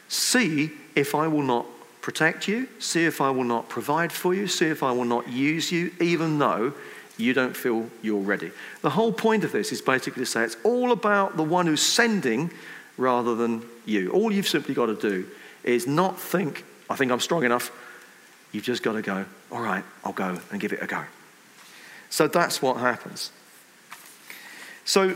see 0.07 0.71
if 0.95 1.13
I 1.13 1.27
will 1.27 1.41
not 1.41 1.65
protect 1.99 2.47
you, 2.47 2.69
see 2.79 3.03
if 3.03 3.19
I 3.19 3.29
will 3.29 3.43
not 3.43 3.67
provide 3.67 4.13
for 4.13 4.33
you, 4.33 4.47
see 4.47 4.67
if 4.67 4.81
I 4.81 4.93
will 4.93 5.03
not 5.03 5.27
use 5.27 5.73
you, 5.73 5.91
even 5.99 6.39
though 6.39 6.71
you 7.17 7.33
don't 7.33 7.55
feel 7.55 7.89
you're 8.01 8.21
ready. 8.21 8.51
The 8.81 8.91
whole 8.91 9.11
point 9.11 9.43
of 9.43 9.51
this 9.51 9.73
is 9.73 9.81
basically 9.81 10.21
to 10.21 10.25
say 10.25 10.45
it's 10.45 10.55
all 10.63 10.93
about 10.93 11.35
the 11.35 11.43
one 11.43 11.67
who's 11.67 11.83
sending 11.83 12.49
rather 12.95 13.35
than 13.35 13.65
you. 13.85 14.09
All 14.11 14.31
you've 14.31 14.47
simply 14.47 14.73
got 14.73 14.85
to 14.85 14.95
do 14.95 15.27
is 15.63 15.87
not 15.87 16.19
think, 16.19 16.65
I 16.89 16.95
think 16.95 17.11
I'm 17.11 17.19
strong 17.19 17.43
enough. 17.43 17.71
You've 18.51 18.63
just 18.63 18.83
got 18.83 18.93
to 18.93 19.01
go, 19.01 19.25
all 19.51 19.61
right, 19.61 19.83
I'll 20.03 20.13
go 20.13 20.39
and 20.51 20.61
give 20.61 20.73
it 20.73 20.81
a 20.81 20.87
go. 20.87 21.03
So 22.09 22.27
that's 22.27 22.61
what 22.61 22.77
happens. 22.77 23.31
So 24.85 25.15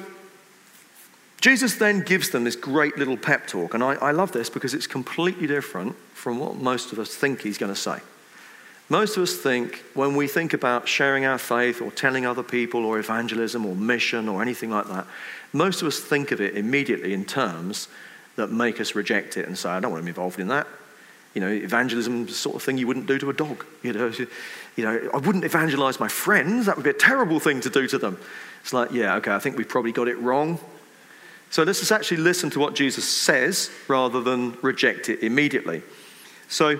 Jesus 1.42 1.76
then 1.76 2.02
gives 2.02 2.32
them 2.32 2.44
this 2.44 2.56
great 2.56 2.98
little 2.98 3.18
pep 3.18 3.48
talk, 3.48 3.74
and 3.74 3.84
I, 3.84 3.94
I, 3.96 4.12
love 4.12 4.32
this 4.32 4.50
because 4.50 4.74
it's 4.74 4.88
completely 4.88 5.46
different 5.46 5.96
from 6.14 6.40
what 6.40 6.56
most 6.56 6.92
of 6.92 7.00
us 7.00 7.14
think 7.14 7.42
he's 7.42 7.58
going 7.58 7.72
to 7.72 7.80
say. 7.80 8.00
Most 8.90 9.18
of 9.18 9.24
us 9.24 9.36
think 9.36 9.84
when 9.94 10.16
we 10.16 10.28
think 10.28 10.54
about 10.54 10.88
sharing 10.88 11.26
our 11.26 11.38
faith 11.38 11.82
or 11.82 11.92
telling 11.92 12.26
other 12.26 12.42
people 12.42 12.86
or 12.86 12.98
evangelism 12.98 13.66
or 13.66 13.76
mission 13.76 14.28
or 14.28 14.42
anything 14.42 14.72
like 14.72 14.88
that, 14.88 15.06
most 15.54 15.82
of 15.82 15.88
us 15.88 16.00
think 16.00 16.32
of 16.32 16.42
it 16.42 16.58
immediately 16.58 17.14
in 17.14 17.26
terms 17.26 17.90
that 18.38 18.52
make 18.52 18.80
us 18.80 18.96
reject 18.96 19.36
it 19.36 19.46
and 19.46 19.58
say, 19.58 19.70
I 19.70 19.80
don't 19.80 19.92
want 19.92 20.02
to 20.02 20.06
be 20.06 20.10
involved 20.10 20.40
in 20.40 20.48
that. 20.48 20.68
You 21.34 21.42
know, 21.42 21.50
evangelism 21.50 22.24
is 22.24 22.30
the 22.30 22.34
sort 22.34 22.56
of 22.56 22.64
thing 22.64 22.78
you 22.78 22.88
wouldn't 22.88 23.06
do 23.06 23.20
to 23.20 23.30
a 23.30 23.34
dog. 23.34 23.66
You 23.84 23.94
know, 23.94 24.12
you 24.76 24.84
know, 24.84 25.10
I 25.14 25.18
wouldn't 25.18 25.44
evangelize 25.44 26.00
my 26.00 26.08
friends. 26.08 26.66
That 26.66 26.78
would 26.78 26.84
be 26.84 26.90
a 26.90 26.94
terrible 26.94 27.40
thing 27.40 27.62
to 27.62 27.70
do 27.70 27.88
to 27.88 27.98
them. 27.98 28.18
It's 28.62 28.74
like, 28.74 28.92
yeah, 28.92 29.16
okay, 29.16 29.32
I 29.32 29.40
think 29.40 29.58
we've 29.58 29.68
probably 29.68 29.92
got 29.92 30.08
it 30.08 30.18
wrong. 30.20 30.60
So 31.50 31.64
let's 31.64 31.80
just 31.80 31.92
actually 31.92 32.18
listen 32.18 32.50
to 32.52 32.60
what 32.60 32.76
Jesus 32.76 33.08
says 33.08 33.70
rather 33.88 34.22
than 34.22 34.58
reject 34.62 35.10
it 35.10 35.24
immediately. 35.24 35.82
So, 36.48 36.80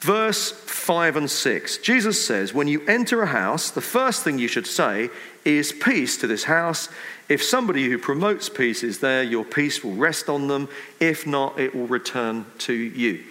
verse 0.00 0.50
5 0.50 1.16
and 1.16 1.30
6, 1.30 1.78
Jesus 1.78 2.24
says, 2.24 2.54
When 2.54 2.68
you 2.68 2.84
enter 2.86 3.22
a 3.22 3.26
house, 3.26 3.70
the 3.70 3.80
first 3.80 4.22
thing 4.22 4.38
you 4.38 4.48
should 4.48 4.66
say 4.66 5.10
is 5.48 5.72
peace 5.72 6.16
to 6.18 6.26
this 6.26 6.44
house. 6.44 6.88
If 7.28 7.42
somebody 7.42 7.88
who 7.88 7.98
promotes 7.98 8.48
peace 8.48 8.82
is 8.82 9.00
there, 9.00 9.22
your 9.22 9.44
peace 9.44 9.82
will 9.82 9.94
rest 9.94 10.28
on 10.28 10.48
them. 10.48 10.68
If 11.00 11.26
not, 11.26 11.58
it 11.58 11.74
will 11.74 11.86
return 11.86 12.46
to 12.58 12.72
you. 12.72 13.24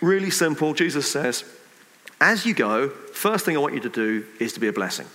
Really 0.00 0.30
simple. 0.30 0.72
Jesus 0.74 1.10
says, 1.10 1.44
As 2.20 2.46
you 2.46 2.54
go, 2.54 2.88
first 2.88 3.44
thing 3.44 3.56
I 3.56 3.60
want 3.60 3.74
you 3.74 3.80
to 3.80 3.88
do 3.88 4.24
is 4.38 4.52
to 4.54 4.60
be 4.60 4.68
a 4.68 4.72
blessing. 4.72 5.06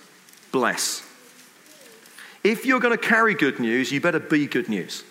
Bless. 0.52 1.02
If 2.44 2.66
you're 2.66 2.80
going 2.80 2.98
to 2.98 3.04
carry 3.04 3.34
good 3.34 3.60
news, 3.60 3.92
you 3.92 4.00
better 4.00 4.20
be 4.20 4.46
good 4.46 4.70
news. 4.70 5.04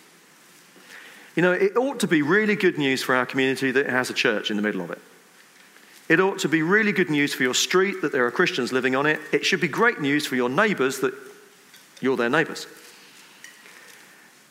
You 1.35 1.43
know, 1.43 1.53
it 1.53 1.77
ought 1.77 2.01
to 2.01 2.07
be 2.07 2.23
really 2.23 2.55
good 2.55 2.79
news 2.79 3.03
for 3.03 3.15
our 3.15 3.27
community 3.27 3.73
that 3.73 3.89
has 3.89 4.09
a 4.09 4.15
church 4.15 4.51
in 4.51 4.57
the 4.57 4.63
middle 4.63 4.81
of 4.81 4.91
it. 4.91 5.01
It 6.09 6.21
ought 6.21 6.39
to 6.41 6.49
be 6.49 6.63
really 6.63 6.93
good 6.93 7.09
news 7.09 7.33
for 7.33 7.43
your 7.43 7.55
street 7.55 8.03
that 8.03 8.13
there 8.13 8.27
are 8.27 8.31
Christians 8.31 8.73
living 8.73 8.95
on 8.95 9.07
it. 9.07 9.21
It 9.33 9.47
should 9.47 9.61
be 9.61 9.69
great 9.69 10.01
news 10.01 10.27
for 10.27 10.37
your 10.37 10.51
neighbours 10.51 11.01
that 11.01 11.15
you're 12.01 12.17
their 12.17 12.29
neighbours. 12.29 12.67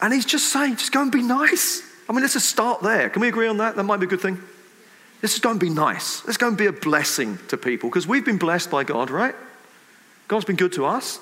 And 0.01 0.13
he's 0.13 0.25
just 0.25 0.51
saying, 0.51 0.77
just 0.77 0.91
go 0.91 1.01
and 1.01 1.11
be 1.11 1.21
nice. 1.21 1.81
I 2.09 2.13
mean, 2.13 2.21
let's 2.21 2.33
just 2.33 2.49
start 2.49 2.81
there. 2.81 3.09
Can 3.09 3.21
we 3.21 3.27
agree 3.27 3.47
on 3.47 3.57
that? 3.57 3.75
That 3.75 3.83
might 3.83 3.99
be 3.99 4.05
a 4.05 4.09
good 4.09 4.21
thing. 4.21 4.41
Let's 5.21 5.33
just 5.33 5.43
go 5.43 5.51
and 5.51 5.59
be 5.59 5.69
nice. 5.69 6.25
Let's 6.25 6.37
go 6.37 6.49
and 6.49 6.57
be 6.57 6.65
a 6.65 6.73
blessing 6.73 7.39
to 7.47 7.57
people 7.57 7.89
because 7.89 8.05
we've 8.07 8.25
been 8.25 8.37
blessed 8.37 8.69
by 8.69 8.83
God, 8.83 9.09
right? 9.09 9.35
God's 10.27 10.45
been 10.45 10.57
good 10.57 10.73
to 10.73 10.85
us. 10.85 11.19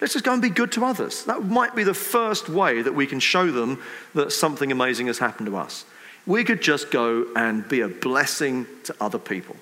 Let's 0.00 0.14
just 0.14 0.24
go 0.24 0.32
and 0.32 0.40
be 0.40 0.48
good 0.48 0.72
to 0.72 0.84
others. 0.84 1.24
That 1.24 1.44
might 1.44 1.74
be 1.76 1.84
the 1.84 1.94
first 1.94 2.48
way 2.48 2.82
that 2.82 2.94
we 2.94 3.06
can 3.06 3.20
show 3.20 3.50
them 3.50 3.82
that 4.14 4.32
something 4.32 4.72
amazing 4.72 5.08
has 5.08 5.18
happened 5.18 5.46
to 5.46 5.56
us. 5.56 5.84
We 6.26 6.44
could 6.44 6.62
just 6.62 6.90
go 6.90 7.26
and 7.36 7.68
be 7.68 7.80
a 7.80 7.88
blessing 7.88 8.66
to 8.84 8.94
other 9.00 9.18
people. 9.18 9.56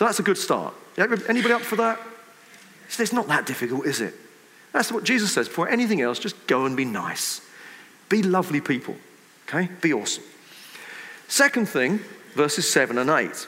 So 0.00 0.06
that's 0.06 0.18
a 0.18 0.22
good 0.22 0.38
start. 0.38 0.72
Anybody 0.96 1.52
up 1.52 1.60
for 1.60 1.76
that? 1.76 2.00
It's 2.88 3.12
not 3.12 3.28
that 3.28 3.44
difficult, 3.44 3.84
is 3.84 4.00
it? 4.00 4.14
That's 4.72 4.90
what 4.90 5.04
Jesus 5.04 5.30
says. 5.30 5.46
Before 5.46 5.68
anything 5.68 6.00
else, 6.00 6.18
just 6.18 6.46
go 6.46 6.64
and 6.64 6.74
be 6.74 6.86
nice. 6.86 7.42
Be 8.08 8.22
lovely 8.22 8.62
people. 8.62 8.96
Okay? 9.46 9.68
Be 9.82 9.92
awesome. 9.92 10.24
Second 11.28 11.68
thing, 11.68 12.00
verses 12.32 12.72
7 12.72 12.96
and 12.96 13.10
8. 13.10 13.46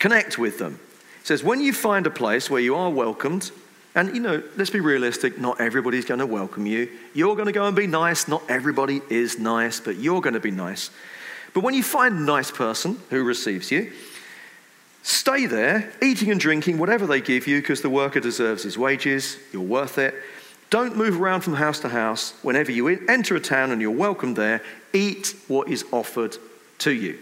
Connect 0.00 0.38
with 0.38 0.58
them. 0.58 0.80
It 1.20 1.28
says, 1.28 1.44
When 1.44 1.60
you 1.60 1.72
find 1.72 2.04
a 2.04 2.10
place 2.10 2.50
where 2.50 2.60
you 2.60 2.74
are 2.74 2.90
welcomed, 2.90 3.52
and 3.94 4.12
you 4.12 4.20
know, 4.20 4.42
let's 4.56 4.70
be 4.70 4.80
realistic, 4.80 5.38
not 5.38 5.60
everybody's 5.60 6.04
going 6.04 6.18
to 6.18 6.26
welcome 6.26 6.66
you. 6.66 6.88
You're 7.14 7.36
going 7.36 7.46
to 7.46 7.52
go 7.52 7.66
and 7.66 7.76
be 7.76 7.86
nice. 7.86 8.26
Not 8.26 8.42
everybody 8.48 9.02
is 9.08 9.38
nice, 9.38 9.78
but 9.78 9.98
you're 9.98 10.20
going 10.20 10.34
to 10.34 10.40
be 10.40 10.50
nice. 10.50 10.90
But 11.54 11.62
when 11.62 11.74
you 11.74 11.84
find 11.84 12.16
a 12.16 12.22
nice 12.22 12.50
person 12.50 12.98
who 13.10 13.22
receives 13.22 13.70
you, 13.70 13.92
stay 15.02 15.46
there, 15.46 15.92
eating 16.02 16.30
and 16.30 16.40
drinking 16.40 16.78
whatever 16.78 17.06
they 17.06 17.20
give 17.20 17.46
you, 17.46 17.60
because 17.60 17.82
the 17.82 17.90
worker 17.90 18.20
deserves 18.20 18.62
his 18.62 18.76
wages. 18.76 19.36
You're 19.52 19.62
worth 19.62 19.98
it. 19.98 20.14
Don't 20.70 20.96
move 20.96 21.20
around 21.20 21.40
from 21.40 21.54
house 21.54 21.80
to 21.80 21.88
house. 21.88 22.32
Whenever 22.42 22.70
you 22.70 22.86
enter 22.86 23.34
a 23.34 23.40
town 23.40 23.72
and 23.72 23.82
you're 23.82 23.90
welcome 23.90 24.34
there, 24.34 24.62
eat 24.92 25.34
what 25.48 25.68
is 25.68 25.84
offered 25.90 26.36
to 26.78 26.92
you. 26.92 27.18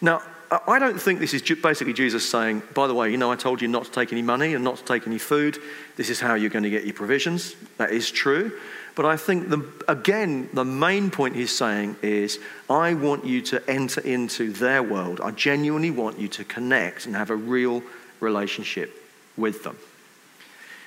Now, 0.00 0.22
I 0.66 0.78
don't 0.78 1.00
think 1.00 1.20
this 1.20 1.34
is 1.34 1.42
basically 1.42 1.92
Jesus 1.92 2.28
saying, 2.28 2.62
by 2.74 2.86
the 2.86 2.94
way, 2.94 3.10
you 3.10 3.18
know, 3.18 3.30
I 3.30 3.36
told 3.36 3.60
you 3.60 3.68
not 3.68 3.84
to 3.84 3.90
take 3.90 4.12
any 4.12 4.22
money 4.22 4.54
and 4.54 4.64
not 4.64 4.78
to 4.78 4.84
take 4.84 5.06
any 5.06 5.18
food. 5.18 5.58
This 5.96 6.08
is 6.08 6.20
how 6.20 6.34
you're 6.34 6.50
going 6.50 6.64
to 6.64 6.70
get 6.70 6.84
your 6.84 6.94
provisions. 6.94 7.54
That 7.76 7.90
is 7.90 8.10
true. 8.10 8.58
But 8.98 9.06
I 9.06 9.16
think, 9.16 9.48
the, 9.48 9.64
again, 9.86 10.50
the 10.52 10.64
main 10.64 11.12
point 11.12 11.36
he's 11.36 11.54
saying 11.54 11.94
is, 12.02 12.40
I 12.68 12.94
want 12.94 13.24
you 13.24 13.40
to 13.42 13.70
enter 13.70 14.00
into 14.00 14.50
their 14.50 14.82
world. 14.82 15.20
I 15.20 15.30
genuinely 15.30 15.92
want 15.92 16.18
you 16.18 16.26
to 16.26 16.42
connect 16.42 17.06
and 17.06 17.14
have 17.14 17.30
a 17.30 17.36
real 17.36 17.84
relationship 18.18 19.00
with 19.36 19.62
them. 19.62 19.78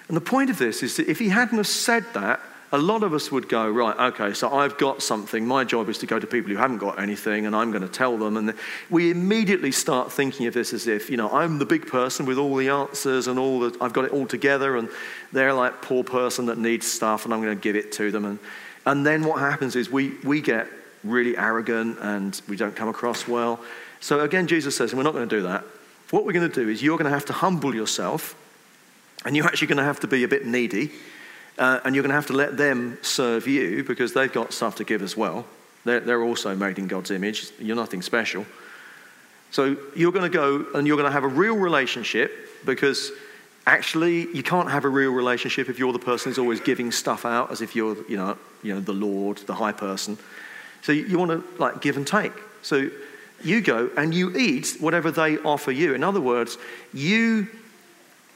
And 0.09 0.17
the 0.17 0.21
point 0.21 0.49
of 0.49 0.57
this 0.57 0.83
is 0.83 0.97
that 0.97 1.07
if 1.07 1.19
he 1.19 1.29
hadn't 1.29 1.55
have 1.55 1.65
said 1.65 2.03
that, 2.13 2.41
a 2.73 2.77
lot 2.77 3.03
of 3.03 3.13
us 3.13 3.31
would 3.31 3.49
go, 3.49 3.69
right, 3.69 4.13
okay, 4.13 4.33
so 4.33 4.53
I've 4.53 4.77
got 4.77 5.01
something. 5.01 5.45
My 5.45 5.65
job 5.65 5.89
is 5.89 5.97
to 5.99 6.05
go 6.05 6.19
to 6.19 6.25
people 6.25 6.51
who 6.51 6.57
haven't 6.57 6.77
got 6.77 6.99
anything 6.99 7.45
and 7.45 7.53
I'm 7.53 7.69
going 7.69 7.81
to 7.81 7.89
tell 7.89 8.17
them. 8.17 8.37
And 8.37 8.53
we 8.89 9.11
immediately 9.11 9.73
start 9.73 10.09
thinking 10.09 10.47
of 10.47 10.53
this 10.53 10.71
as 10.71 10.87
if, 10.87 11.09
you 11.09 11.17
know, 11.17 11.29
I'm 11.29 11.59
the 11.59 11.65
big 11.65 11.87
person 11.87 12.25
with 12.25 12.37
all 12.37 12.55
the 12.55 12.69
answers 12.69 13.27
and 13.27 13.37
all 13.37 13.59
the, 13.59 13.77
I've 13.81 13.91
got 13.91 14.05
it 14.05 14.11
all 14.11 14.25
together 14.25 14.77
and 14.77 14.87
they're 15.33 15.53
like 15.53 15.81
poor 15.81 16.05
person 16.05 16.45
that 16.45 16.57
needs 16.57 16.87
stuff 16.87 17.25
and 17.25 17.33
I'm 17.33 17.41
going 17.41 17.57
to 17.57 17.61
give 17.61 17.75
it 17.75 17.91
to 17.93 18.09
them. 18.09 18.23
And, 18.23 18.39
and 18.85 19.05
then 19.05 19.25
what 19.25 19.39
happens 19.39 19.75
is 19.75 19.89
we, 19.89 20.17
we 20.23 20.39
get 20.39 20.67
really 21.03 21.37
arrogant 21.37 21.97
and 21.99 22.39
we 22.47 22.55
don't 22.55 22.75
come 22.75 22.87
across 22.87 23.27
well. 23.27 23.59
So 23.99 24.21
again, 24.21 24.47
Jesus 24.47 24.77
says, 24.77 24.95
we're 24.95 25.03
not 25.03 25.13
going 25.13 25.27
to 25.27 25.35
do 25.35 25.43
that. 25.43 25.65
What 26.09 26.25
we're 26.25 26.33
going 26.33 26.49
to 26.49 26.55
do 26.55 26.69
is 26.69 26.81
you're 26.81 26.97
going 26.97 27.09
to 27.09 27.13
have 27.13 27.25
to 27.25 27.33
humble 27.33 27.75
yourself 27.75 28.33
and 29.25 29.35
you're 29.35 29.45
actually 29.45 29.67
going 29.67 29.77
to 29.77 29.83
have 29.83 29.99
to 29.99 30.07
be 30.07 30.23
a 30.23 30.27
bit 30.29 30.45
needy 30.45 30.91
uh, 31.57 31.79
and 31.83 31.95
you're 31.95 32.03
going 32.03 32.09
to 32.09 32.15
have 32.15 32.27
to 32.27 32.33
let 32.33 32.57
them 32.57 32.97
serve 33.01 33.47
you 33.47 33.83
because 33.83 34.13
they've 34.13 34.31
got 34.31 34.53
stuff 34.53 34.75
to 34.77 34.83
give 34.83 35.01
as 35.01 35.17
well. 35.17 35.45
They're, 35.85 35.99
they're 35.99 36.23
also 36.23 36.55
made 36.55 36.79
in 36.79 36.87
God's 36.87 37.11
image. 37.11 37.51
You're 37.59 37.75
nothing 37.75 38.01
special. 38.01 38.45
So 39.51 39.75
you're 39.95 40.11
going 40.11 40.29
to 40.31 40.35
go 40.35 40.65
and 40.75 40.87
you're 40.87 40.97
going 40.97 41.09
to 41.09 41.13
have 41.13 41.23
a 41.23 41.27
real 41.27 41.57
relationship 41.57 42.31
because 42.65 43.11
actually 43.67 44.27
you 44.35 44.43
can't 44.43 44.69
have 44.69 44.85
a 44.85 44.89
real 44.89 45.11
relationship 45.11 45.69
if 45.69 45.77
you're 45.77 45.93
the 45.93 45.99
person 45.99 46.29
who's 46.29 46.39
always 46.39 46.61
giving 46.61 46.91
stuff 46.91 47.25
out 47.25 47.51
as 47.51 47.61
if 47.61 47.75
you're, 47.75 47.97
you 48.07 48.17
know, 48.17 48.37
you 48.63 48.73
know 48.73 48.79
the 48.79 48.93
Lord, 48.93 49.37
the 49.39 49.55
high 49.55 49.73
person. 49.73 50.17
So 50.83 50.91
you 50.91 51.19
want 51.19 51.31
to 51.31 51.61
like 51.61 51.81
give 51.81 51.97
and 51.97 52.07
take. 52.07 52.33
So 52.61 52.89
you 53.43 53.61
go 53.61 53.89
and 53.97 54.13
you 54.13 54.35
eat 54.37 54.77
whatever 54.79 55.11
they 55.11 55.37
offer 55.39 55.71
you. 55.71 55.93
In 55.93 56.03
other 56.03 56.21
words, 56.21 56.57
you 56.93 57.47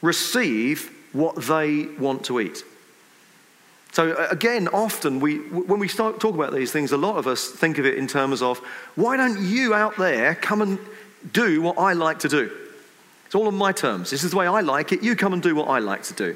receive 0.02 0.92
what 1.14 1.36
they 1.44 1.86
want 1.86 2.26
to 2.26 2.40
eat. 2.40 2.64
So 3.96 4.12
uh, 4.12 4.28
again, 4.30 4.68
often 4.68 5.22
we, 5.22 5.38
when 5.38 5.80
we 5.80 5.88
start 5.88 6.20
talk 6.20 6.36
about 6.36 6.54
these 6.54 6.70
things, 6.70 6.92
a 6.92 6.98
lot 6.98 7.16
of 7.16 7.28
us 7.28 7.48
think 7.48 7.78
of 7.78 7.86
it 7.86 7.96
in 7.98 8.08
terms 8.08 8.42
of, 8.42 8.58
why 8.96 9.16
don't 9.16 9.42
you 9.42 9.74
out 9.74 9.96
there 9.96 10.36
come 10.36 10.62
and 10.62 10.78
do 11.32 11.62
what 11.62 11.78
I 11.78 11.94
like 11.94 12.20
to 12.20 12.28
do? 12.28 12.52
It's 13.26 13.36
all 13.36 13.48
on 13.48 13.56
my 13.56 13.72
terms. 13.72 14.10
This 14.10 14.26
is 14.26 14.32
the 14.32 14.38
way 14.38 14.48
I 14.48 14.60
like 14.60 14.92
it. 14.92 15.02
You 15.02 15.16
come 15.16 15.32
and 15.32 15.42
do 15.42 15.56
what 15.56 15.70
I 15.70 15.80
like 15.80 16.04
to 16.04 16.14
do. 16.14 16.36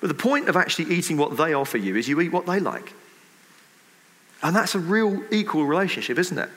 But 0.00 0.06
the 0.06 0.14
point 0.14 0.48
of 0.48 0.56
actually 0.56 0.94
eating 0.94 1.16
what 1.16 1.36
they 1.36 1.54
offer 1.54 1.76
you 1.76 1.96
is 1.96 2.06
you 2.06 2.20
eat 2.20 2.30
what 2.30 2.46
they 2.46 2.60
like. 2.60 2.92
And 4.40 4.54
that's 4.54 4.76
a 4.76 4.78
real 4.78 5.24
equal 5.32 5.66
relationship, 5.66 6.18
isn't 6.18 6.38
it? 6.38 6.50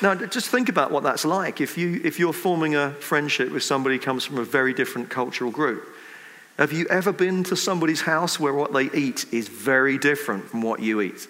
Now, 0.00 0.14
just 0.14 0.48
think 0.48 0.70
about 0.70 0.90
what 0.90 1.02
that's 1.02 1.26
like 1.26 1.60
if, 1.60 1.76
you, 1.76 2.00
if 2.02 2.18
you're 2.18 2.32
forming 2.32 2.76
a 2.76 2.92
friendship 2.92 3.52
with 3.52 3.62
somebody 3.62 3.96
who 3.96 4.02
comes 4.02 4.24
from 4.24 4.38
a 4.38 4.44
very 4.44 4.72
different 4.72 5.10
cultural 5.10 5.50
group. 5.50 5.86
Have 6.60 6.74
you 6.74 6.86
ever 6.90 7.10
been 7.10 7.42
to 7.44 7.56
somebody's 7.56 8.02
house 8.02 8.38
where 8.38 8.52
what 8.52 8.74
they 8.74 8.90
eat 8.90 9.24
is 9.32 9.48
very 9.48 9.96
different 9.96 10.44
from 10.44 10.60
what 10.60 10.80
you 10.80 11.00
eat? 11.00 11.26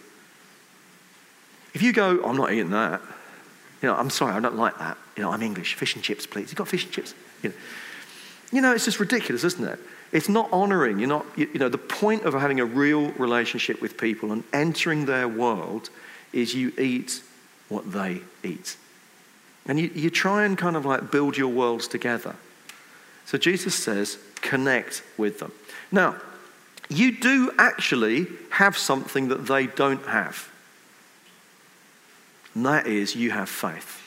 If 1.73 1.83
you 1.83 1.93
go, 1.93 2.21
I'm 2.25 2.37
not 2.37 2.51
eating 2.51 2.71
that, 2.71 3.01
you 3.81 3.89
know, 3.89 3.95
I'm 3.95 4.11
sorry, 4.11 4.33
I 4.33 4.41
don't 4.41 4.57
like 4.57 4.77
that. 4.81 4.99
You 5.17 5.23
know, 5.23 5.31
I'm 5.31 5.41
English. 5.41 5.75
Fish 5.75 5.95
and 5.95 6.03
chips, 6.03 6.27
please. 6.27 6.51
You 6.51 6.57
got 6.57 6.67
fish 6.67 6.83
and 6.83 6.93
chips? 6.93 7.15
You 7.45 7.51
know, 7.51 7.55
you 8.51 8.61
know 8.61 8.73
it's 8.75 8.85
just 8.85 8.99
ridiculous, 8.99 9.45
isn't 9.45 9.65
it? 9.65 9.79
It's 10.11 10.29
not 10.29 10.53
honoring. 10.53 10.99
You're 10.99 11.09
not, 11.09 11.25
you, 11.37 11.49
you 11.53 11.61
know, 11.61 11.69
the 11.69 11.79
point 11.79 12.25
of 12.25 12.35
having 12.35 12.59
a 12.59 12.65
real 12.65 13.13
relationship 13.13 13.81
with 13.81 13.97
people 13.97 14.33
and 14.33 14.43
entering 14.53 15.07
their 15.07 15.29
world 15.29 15.91
is 16.33 16.57
you 16.57 16.73
eat 16.77 17.23
what 17.69 17.93
they 17.93 18.23
eat. 18.43 18.77
And 19.65 19.79
you, 19.79 19.93
you 19.95 20.11
try 20.11 20.45
and 20.45 20.59
kind 20.59 20.75
of 20.75 20.85
like 20.85 21.13
build 21.13 21.37
your 21.37 21.53
worlds 21.53 21.87
together. 21.87 22.35
So 23.31 23.39
Jesus 23.39 23.77
says, 23.77 24.19
connect 24.41 25.05
with 25.17 25.39
them. 25.39 25.53
Now, 25.93 26.17
you 26.89 27.17
do 27.17 27.53
actually 27.59 28.27
have 28.51 28.77
something 28.77 29.29
that 29.29 29.47
they 29.47 29.69
don't 29.69 30.05
have. 30.07 30.51
And 32.57 32.67
that 32.67 32.89
is, 32.89 33.15
you 33.15 33.31
have 33.31 33.49
faith. 33.49 34.03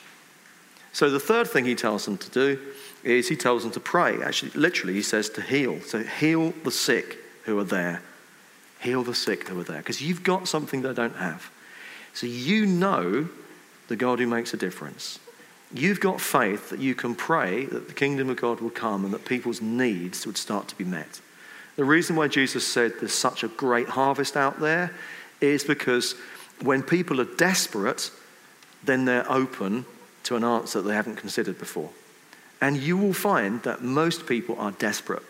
So 0.92 1.10
the 1.10 1.22
third 1.22 1.48
thing 1.48 1.64
he 1.64 1.74
tells 1.74 2.04
them 2.04 2.18
to 2.18 2.30
do 2.32 2.60
is 3.06 3.30
he 3.30 3.38
tells 3.38 3.64
them 3.64 3.72
to 3.72 3.80
pray. 3.80 4.22
Actually, 4.22 4.52
literally, 4.56 4.94
he 4.94 5.02
says 5.02 5.30
to 5.30 5.42
heal. 5.42 5.80
So 5.80 6.04
heal 6.04 6.54
the 6.66 6.72
sick 6.72 7.18
who 7.46 7.58
are 7.60 7.64
there. 7.64 8.02
Heal 8.82 9.04
the 9.04 9.16
sick 9.16 9.48
who 9.48 9.58
are 9.58 9.64
there. 9.64 9.78
Because 9.78 10.02
you've 10.02 10.26
got 10.26 10.50
something 10.50 10.82
they 10.82 10.94
don't 10.94 11.16
have. 11.16 11.50
So 12.14 12.28
you 12.28 12.66
know 12.66 13.30
the 13.88 13.96
God 13.96 14.20
who 14.20 14.28
makes 14.28 14.54
a 14.54 14.58
difference. 14.58 15.18
You've 15.74 16.00
got 16.00 16.22
faith 16.22 16.70
that 16.70 16.80
you 16.80 16.94
can 16.94 17.16
pray 17.16 17.66
that 17.66 17.88
the 17.88 17.94
kingdom 17.94 18.30
of 18.30 18.38
God 18.38 18.62
will 18.62 18.70
come 18.70 19.06
and 19.06 19.14
that 19.14 19.26
people's 19.26 19.62
needs 19.62 20.26
would 20.28 20.38
start 20.38 20.68
to 20.68 20.78
be 20.78 20.84
met. 20.84 21.20
The 21.76 21.84
reason 21.84 22.16
why 22.16 22.28
Jesus 22.28 22.68
said 22.68 22.94
there's 23.00 23.14
such 23.14 23.44
a 23.44 23.48
great 23.48 23.90
harvest 23.90 24.38
out 24.38 24.60
there 24.60 24.92
is 25.42 25.64
because 25.64 26.16
when 26.62 26.84
people 26.84 27.20
are 27.20 27.36
desperate, 27.36 28.12
then 28.84 29.06
they're 29.06 29.30
open 29.32 29.86
to 30.24 30.36
an 30.36 30.44
answer 30.44 30.82
they 30.82 30.94
haven't 30.94 31.16
considered 31.16 31.58
before. 31.58 31.90
And 32.62 32.78
you 32.78 32.96
will 32.96 33.14
find 33.14 33.62
that 33.64 33.82
most 33.82 34.28
people 34.28 34.56
are 34.60 34.72
desperate. 34.72 35.24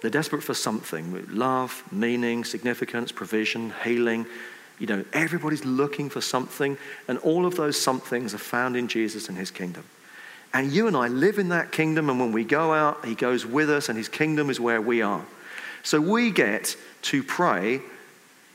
They're 0.00 0.10
desperate 0.10 0.42
for 0.42 0.54
something 0.54 1.26
love, 1.30 1.84
meaning, 1.92 2.44
significance, 2.44 3.12
provision, 3.12 3.72
healing. 3.84 4.26
You 4.78 4.86
know, 4.86 5.04
everybody's 5.12 5.64
looking 5.64 6.08
for 6.08 6.20
something, 6.20 6.78
and 7.08 7.18
all 7.18 7.46
of 7.46 7.56
those 7.56 7.80
somethings 7.80 8.34
are 8.34 8.38
found 8.38 8.76
in 8.76 8.88
Jesus 8.88 9.28
and 9.28 9.36
his 9.36 9.50
kingdom. 9.50 9.84
And 10.54 10.72
you 10.72 10.86
and 10.86 10.96
I 10.96 11.08
live 11.08 11.38
in 11.38 11.50
that 11.50 11.72
kingdom, 11.72 12.08
and 12.08 12.18
when 12.18 12.32
we 12.32 12.44
go 12.44 12.72
out, 12.72 13.04
he 13.04 13.14
goes 13.14 13.44
with 13.44 13.70
us, 13.70 13.88
and 13.88 13.98
his 13.98 14.08
kingdom 14.08 14.50
is 14.50 14.60
where 14.60 14.80
we 14.80 15.02
are. 15.02 15.24
So 15.82 16.00
we 16.00 16.30
get 16.30 16.76
to 17.02 17.22
pray, 17.22 17.80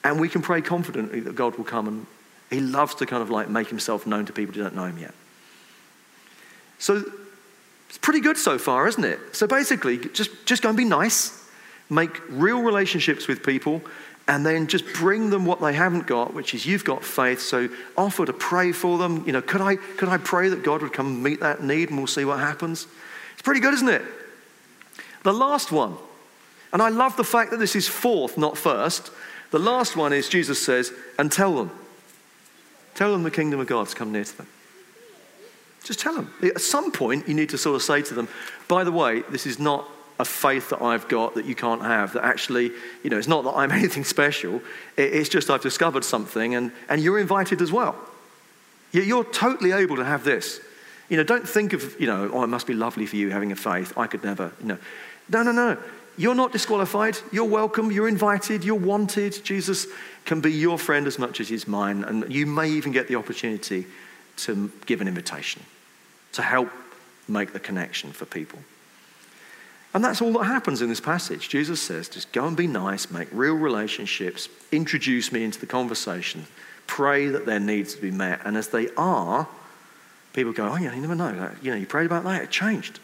and 0.03 0.19
we 0.19 0.29
can 0.29 0.41
pray 0.41 0.61
confidently 0.61 1.19
that 1.21 1.35
God 1.35 1.57
will 1.57 1.65
come 1.65 1.87
and 1.87 2.05
he 2.49 2.59
loves 2.59 2.95
to 2.95 3.05
kind 3.05 3.23
of 3.23 3.29
like 3.29 3.49
make 3.49 3.67
himself 3.67 4.05
known 4.05 4.25
to 4.25 4.33
people 4.33 4.53
who 4.53 4.61
don't 4.61 4.75
know 4.75 4.85
him 4.85 4.97
yet. 4.97 5.13
So 6.77 7.03
it's 7.89 7.97
pretty 7.97 8.19
good 8.19 8.37
so 8.37 8.57
far, 8.57 8.87
isn't 8.87 9.03
it? 9.03 9.19
So 9.31 9.47
basically, 9.47 9.97
just, 9.97 10.45
just 10.45 10.61
go 10.61 10.69
and 10.69 10.77
be 10.77 10.85
nice, 10.85 11.47
make 11.89 12.21
real 12.29 12.61
relationships 12.61 13.27
with 13.27 13.43
people, 13.43 13.81
and 14.27 14.45
then 14.45 14.67
just 14.67 14.85
bring 14.93 15.29
them 15.29 15.45
what 15.45 15.59
they 15.59 15.73
haven't 15.73 16.07
got, 16.07 16.33
which 16.33 16.53
is 16.53 16.65
you've 16.65 16.85
got 16.85 17.03
faith. 17.03 17.41
So 17.41 17.67
offer 17.97 18.25
to 18.25 18.33
pray 18.33 18.71
for 18.71 18.97
them. 18.97 19.23
You 19.25 19.33
know, 19.33 19.41
could 19.41 19.61
I, 19.61 19.75
could 19.75 20.09
I 20.09 20.17
pray 20.17 20.49
that 20.49 20.63
God 20.63 20.81
would 20.81 20.93
come 20.93 21.21
meet 21.21 21.41
that 21.41 21.61
need 21.61 21.89
and 21.89 21.97
we'll 21.97 22.07
see 22.07 22.23
what 22.23 22.39
happens? 22.39 22.87
It's 23.33 23.41
pretty 23.41 23.59
good, 23.59 23.73
isn't 23.73 23.89
it? 23.89 24.03
The 25.23 25.33
last 25.33 25.71
one, 25.71 25.95
and 26.71 26.81
I 26.81 26.89
love 26.89 27.17
the 27.17 27.23
fact 27.23 27.51
that 27.51 27.57
this 27.57 27.75
is 27.75 27.87
fourth, 27.87 28.37
not 28.37 28.57
first. 28.57 29.11
The 29.51 29.59
last 29.59 29.95
one 29.95 30.13
is 30.13 30.27
Jesus 30.27 30.63
says, 30.63 30.91
and 31.19 31.31
tell 31.31 31.55
them. 31.55 31.71
Tell 32.95 33.11
them 33.11 33.23
the 33.23 33.31
kingdom 33.31 33.59
of 33.59 33.67
God's 33.67 33.93
come 33.93 34.11
near 34.11 34.23
to 34.23 34.37
them. 34.37 34.47
Just 35.83 35.99
tell 35.99 36.15
them. 36.15 36.33
At 36.41 36.61
some 36.61 36.91
point, 36.91 37.27
you 37.27 37.33
need 37.33 37.49
to 37.49 37.57
sort 37.57 37.75
of 37.75 37.83
say 37.83 38.01
to 38.03 38.13
them, 38.13 38.27
by 38.67 38.83
the 38.83 38.91
way, 38.91 39.21
this 39.29 39.45
is 39.45 39.59
not 39.59 39.87
a 40.19 40.25
faith 40.25 40.69
that 40.69 40.81
I've 40.81 41.07
got 41.07 41.35
that 41.35 41.45
you 41.45 41.55
can't 41.55 41.81
have, 41.81 42.13
that 42.13 42.23
actually, 42.23 42.71
you 43.03 43.09
know, 43.09 43.17
it's 43.17 43.27
not 43.27 43.43
that 43.43 43.51
I'm 43.51 43.71
anything 43.79 44.03
special. 44.03 44.61
It's 44.97 45.29
just 45.29 45.49
I've 45.49 45.61
discovered 45.61 46.03
something 46.03 46.55
and, 46.55 46.71
and 46.89 47.01
you're 47.01 47.19
invited 47.19 47.61
as 47.61 47.71
well. 47.71 47.95
You're 48.91 49.23
totally 49.23 49.71
able 49.71 49.95
to 49.95 50.05
have 50.05 50.23
this. 50.23 50.61
You 51.09 51.17
know, 51.17 51.23
don't 51.23 51.47
think 51.47 51.73
of, 51.73 51.99
you 51.99 52.07
know, 52.07 52.29
oh, 52.31 52.43
it 52.43 52.47
must 52.47 52.67
be 52.67 52.73
lovely 52.73 53.05
for 53.05 53.15
you 53.15 53.31
having 53.31 53.51
a 53.51 53.55
faith. 53.55 53.97
I 53.97 54.07
could 54.07 54.23
never, 54.23 54.51
you 54.61 54.67
know. 54.67 54.77
No, 55.29 55.41
no, 55.41 55.51
no. 55.51 55.77
You're 56.15 56.35
not 56.35 56.51
disqualified. 56.51 57.17
You're 57.31 57.45
welcome. 57.45 57.91
You're 57.91 58.07
invited. 58.07 58.63
You're 58.63 58.75
wanted. 58.75 59.43
Jesus 59.43 59.87
can 60.25 60.41
be 60.41 60.51
your 60.51 60.77
friend 60.77 61.07
as 61.07 61.17
much 61.17 61.39
as 61.39 61.49
he's 61.49 61.67
mine. 61.67 62.03
And 62.03 62.31
you 62.31 62.45
may 62.45 62.69
even 62.69 62.91
get 62.91 63.07
the 63.07 63.15
opportunity 63.15 63.87
to 64.37 64.71
give 64.85 65.01
an 65.01 65.07
invitation, 65.07 65.63
to 66.33 66.43
help 66.43 66.69
make 67.27 67.53
the 67.53 67.59
connection 67.59 68.11
for 68.11 68.25
people. 68.25 68.59
And 69.93 70.03
that's 70.03 70.21
all 70.21 70.33
that 70.33 70.45
happens 70.45 70.81
in 70.81 70.89
this 70.89 70.99
passage. 70.99 71.49
Jesus 71.49 71.79
says, 71.79 72.09
just 72.09 72.31
go 72.31 72.47
and 72.47 72.57
be 72.57 72.65
nice, 72.65 73.11
make 73.11 73.27
real 73.31 73.53
relationships, 73.53 74.49
introduce 74.71 75.31
me 75.31 75.43
into 75.43 75.59
the 75.59 75.67
conversation, 75.67 76.47
pray 76.87 77.27
that 77.27 77.45
their 77.45 77.59
needs 77.59 77.93
to 77.93 78.01
be 78.01 78.09
met. 78.09 78.41
And 78.43 78.57
as 78.57 78.69
they 78.69 78.89
are, 78.97 79.47
people 80.33 80.51
go, 80.51 80.69
oh, 80.69 80.77
yeah, 80.77 80.95
you 80.95 81.01
never 81.01 81.15
know. 81.15 81.51
You 81.61 81.71
know, 81.71 81.77
you 81.77 81.85
prayed 81.85 82.07
about 82.07 82.23
that, 82.23 82.41
it 82.41 82.49
changed. 82.49 82.99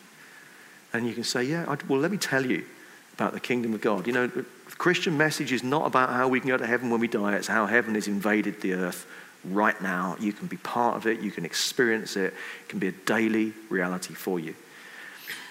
And 0.92 1.06
you 1.06 1.14
can 1.14 1.24
say, 1.24 1.44
yeah, 1.44 1.66
I, 1.68 1.78
well, 1.88 2.00
let 2.00 2.10
me 2.10 2.18
tell 2.18 2.44
you 2.44 2.66
about 3.14 3.34
the 3.34 3.40
kingdom 3.40 3.76
of 3.76 3.82
God. 3.82 4.08
You 4.08 4.14
know, 4.14 4.26
the 4.26 4.46
Christian 4.78 5.16
message 5.16 5.52
is 5.52 5.62
not 5.62 5.86
about 5.86 6.10
how 6.10 6.28
we 6.28 6.40
can 6.40 6.48
go 6.48 6.58
to 6.58 6.66
heaven 6.66 6.90
when 6.90 7.00
we 7.00 7.08
die, 7.08 7.36
it's 7.36 7.48
how 7.48 7.68
heaven 7.68 7.94
has 7.94 8.08
invaded 8.08 8.62
the 8.62 8.74
earth 8.74 9.06
right 9.46 9.80
now. 9.80 10.16
You 10.20 10.34
can 10.34 10.48
be 10.48 10.58
part 10.58 10.96
of 10.96 11.06
it, 11.06 11.20
you 11.20 11.30
can 11.30 11.46
experience 11.46 12.18
it, 12.18 12.34
it 12.34 12.70
can 12.70 12.80
be 12.80 12.88
a 12.88 12.92
daily 12.92 13.54
reality 13.70 14.16
for 14.16 14.40
you. 14.40 14.56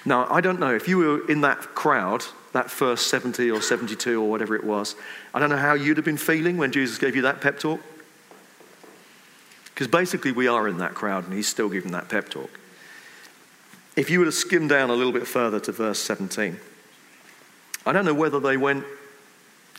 Now, 0.05 0.27
I 0.31 0.41
don't 0.41 0.61
know 0.61 0.75
if 0.75 0.89
you 0.89 0.99
were 0.99 1.31
in 1.31 1.43
that 1.43 1.59
crowd, 1.75 2.25
that 2.53 2.71
first 2.71 3.09
70 3.09 3.51
or 3.51 3.61
72 3.61 4.23
or 4.23 4.31
whatever 4.31 4.57
it 4.57 4.65
was, 4.65 4.95
I 5.35 5.39
don't 5.39 5.51
know 5.51 5.57
how 5.57 5.75
you'd 5.75 5.97
have 5.97 6.05
been 6.05 6.17
feeling 6.17 6.57
when 6.57 6.73
Jesus 6.73 6.99
gave 6.99 7.15
you 7.15 7.23
that 7.23 7.41
pep 7.41 7.59
talk. 7.59 7.81
Because 9.67 9.89
basically, 9.89 10.33
we 10.33 10.49
are 10.49 10.67
in 10.67 10.79
that 10.79 10.95
crowd 10.95 11.25
and 11.25 11.33
he's 11.33 11.47
still 11.47 11.69
giving 11.69 11.93
that 11.93 12.09
pep 12.09 12.29
talk. 12.29 12.51
If 13.97 14.11
you 14.11 14.21
were 14.21 14.25
to 14.25 14.33
skim 14.33 14.69
down 14.69 14.91
a 14.91 14.95
little 14.95 15.13
bit 15.13 15.27
further 15.27 15.61
to 15.61 15.73
verse 15.73 15.99
17, 15.99 16.59
I 17.87 17.93
don't 17.93 18.05
know 18.05 18.15
whether 18.15 18.41
they 18.41 18.57
went 18.57 18.85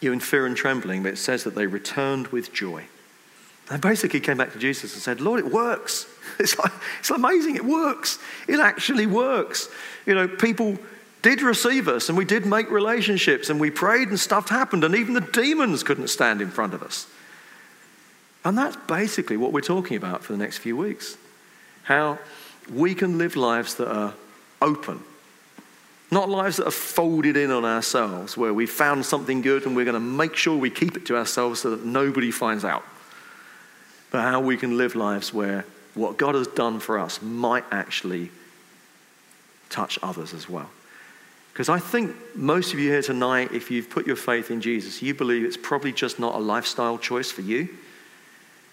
you 0.02 0.14
in 0.14 0.20
fear 0.20 0.46
and 0.46 0.56
trembling, 0.56 1.04
but 1.04 1.14
it 1.14 1.18
says 1.18 1.44
that 1.44 1.56
they 1.56 1.68
returned 1.68 2.28
with 2.28 2.54
joy. 2.54 2.86
They 3.70 3.78
basically 3.78 4.20
came 4.20 4.38
back 4.38 4.54
to 4.54 4.60
Jesus 4.60 4.94
and 4.94 5.02
said, 5.02 5.22
Lord, 5.22 5.40
it 5.40 5.52
works. 5.52 6.06
It's, 6.40 6.58
like, 6.58 6.72
it's 7.00 7.10
amazing, 7.10 7.58
it 7.58 7.66
works. 7.66 8.18
It 8.48 8.62
actually 8.62 9.08
works. 9.08 9.68
You 10.06 10.16
know, 10.16 10.26
people 10.26 10.78
did 11.22 11.42
receive 11.42 11.90
us 11.90 12.08
and 12.08 12.18
we 12.18 12.24
did 12.24 12.46
make 12.46 12.72
relationships 12.72 13.50
and 13.50 13.60
we 13.60 13.72
prayed 13.72 14.08
and 14.08 14.18
stuff 14.18 14.48
happened 14.48 14.86
and 14.86 14.96
even 14.96 15.16
the 15.16 15.22
demons 15.22 15.84
couldn't 15.84 16.08
stand 16.08 16.42
in 16.42 16.50
front 16.50 16.74
of 16.74 16.82
us. 16.82 17.08
And 18.46 18.58
that's 18.58 18.78
basically 18.88 19.36
what 19.36 19.52
we're 19.52 19.60
talking 19.60 19.98
about 19.98 20.24
for 20.24 20.32
the 20.32 20.38
next 20.38 20.60
few 20.60 20.78
weeks. 20.78 21.18
How 21.84 22.20
we 22.72 22.96
can 22.96 23.18
live 23.18 23.36
lives 23.36 23.76
that 23.76 23.94
are 23.94 24.14
open 24.62 25.04
not 26.12 26.30
lives 26.30 26.58
that 26.58 26.68
are 26.68 26.72
folded 26.72 27.38
in 27.38 27.52
on 27.52 27.66
ourselves, 27.66 28.36
where 28.36 28.54
we 28.54 28.66
found 28.66 29.06
something 29.06 29.42
good 29.42 29.66
and 29.66 29.76
we're 29.76 29.86
going 29.86 29.94
to 29.94 30.00
make 30.00 30.36
sure 30.36 30.58
we 30.58 30.70
keep 30.70 30.98
it 30.98 31.06
to 31.06 31.18
ourselves 31.18 31.62
so 31.62 31.72
that 31.72 31.86
nobody 31.86 32.32
finds 32.32 32.66
out. 32.66 32.84
But 34.12 34.22
how 34.22 34.39
we 34.39 34.58
can 34.58 34.78
live 34.78 34.95
lives 34.95 35.34
where 35.34 35.65
what 35.93 36.17
God 36.17 36.36
has 36.36 36.48
done 36.48 36.80
for 36.80 36.98
us 36.98 37.22
might 37.22 37.63
actually 37.72 38.32
touch 39.69 40.00
others 40.02 40.34
as 40.34 40.50
well. 40.50 40.69
Because 41.54 41.69
I 41.69 41.80
think 41.80 42.15
most 42.36 42.74
of 42.74 42.80
you 42.80 42.89
here 42.89 43.02
tonight, 43.02 43.52
if 43.52 43.69
you've 43.69 43.89
put 43.89 44.08
your 44.08 44.15
faith 44.15 44.50
in 44.50 44.62
Jesus, 44.62 45.02
you 45.02 45.13
believe 45.13 45.43
it's 45.43 45.58
probably 45.58 45.91
just 45.91 46.19
not 46.19 46.36
a 46.36 46.39
lifestyle 46.39 46.98
choice 46.98 47.32
for 47.32 47.41
you, 47.41 47.69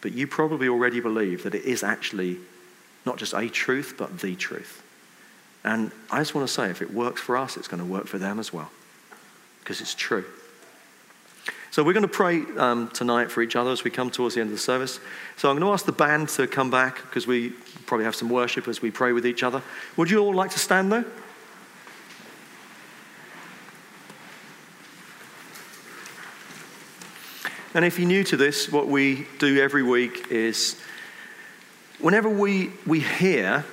but 0.00 0.12
you 0.12 0.26
probably 0.26 0.68
already 0.68 1.00
believe 1.00 1.42
that 1.42 1.54
it 1.54 1.64
is 1.64 1.82
actually 1.82 2.38
not 3.04 3.16
just 3.16 3.34
a 3.34 3.48
truth, 3.48 3.94
but 3.98 4.20
the 4.20 4.36
truth. 4.36 4.82
And 5.64 5.90
I 6.10 6.20
just 6.20 6.34
want 6.34 6.46
to 6.46 6.52
say 6.52 6.70
if 6.70 6.80
it 6.80 6.92
works 6.92 7.20
for 7.20 7.36
us, 7.36 7.56
it's 7.56 7.66
going 7.66 7.80
to 7.80 7.90
work 7.92 8.06
for 8.06 8.18
them 8.18 8.38
as 8.38 8.52
well, 8.52 8.70
because 9.60 9.80
it's 9.80 9.94
true. 9.94 10.24
So 11.70 11.82
we're 11.84 11.92
going 11.92 12.02
to 12.02 12.08
pray 12.08 12.42
um, 12.56 12.88
tonight 12.88 13.30
for 13.30 13.42
each 13.42 13.56
other 13.56 13.70
as 13.70 13.84
we 13.84 13.90
come 13.90 14.10
towards 14.10 14.34
the 14.34 14.40
end 14.40 14.48
of 14.48 14.56
the 14.56 14.62
service. 14.62 14.98
So 15.36 15.50
I'm 15.50 15.56
going 15.58 15.68
to 15.68 15.72
ask 15.72 15.84
the 15.84 15.92
band 15.92 16.28
to 16.30 16.46
come 16.46 16.70
back 16.70 17.02
because 17.02 17.26
we 17.26 17.50
probably 17.86 18.04
have 18.04 18.14
some 18.14 18.30
worship 18.30 18.66
as 18.68 18.80
we 18.80 18.90
pray 18.90 19.12
with 19.12 19.26
each 19.26 19.42
other. 19.42 19.62
Would 19.96 20.10
you 20.10 20.18
all 20.18 20.34
like 20.34 20.50
to 20.52 20.58
stand 20.58 20.90
though? 20.90 21.04
And 27.74 27.84
if 27.84 27.98
you're 27.98 28.08
new 28.08 28.24
to 28.24 28.38
this, 28.38 28.72
what 28.72 28.88
we 28.88 29.26
do 29.38 29.60
every 29.60 29.82
week 29.82 30.28
is 30.30 30.80
whenever 31.98 32.30
we, 32.30 32.70
we 32.86 33.00
hear 33.00 33.66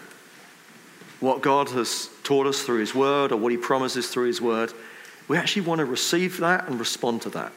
what 1.22 1.42
God 1.42 1.70
has 1.70 2.10
taught 2.22 2.46
us 2.46 2.64
through 2.64 2.80
His 2.80 2.94
Word 2.94 3.32
or 3.32 3.38
what 3.38 3.54
He 3.54 3.58
promises 3.58 4.10
through 4.10 4.28
His 4.28 4.42
Word, 4.42 4.74
we 5.30 5.38
actually 5.38 5.62
want 5.62 5.80
to 5.80 5.86
receive 5.86 6.38
that 6.40 6.68
and 6.68 6.80
respond 6.80 7.22
to 7.22 7.30
that. 7.30 7.54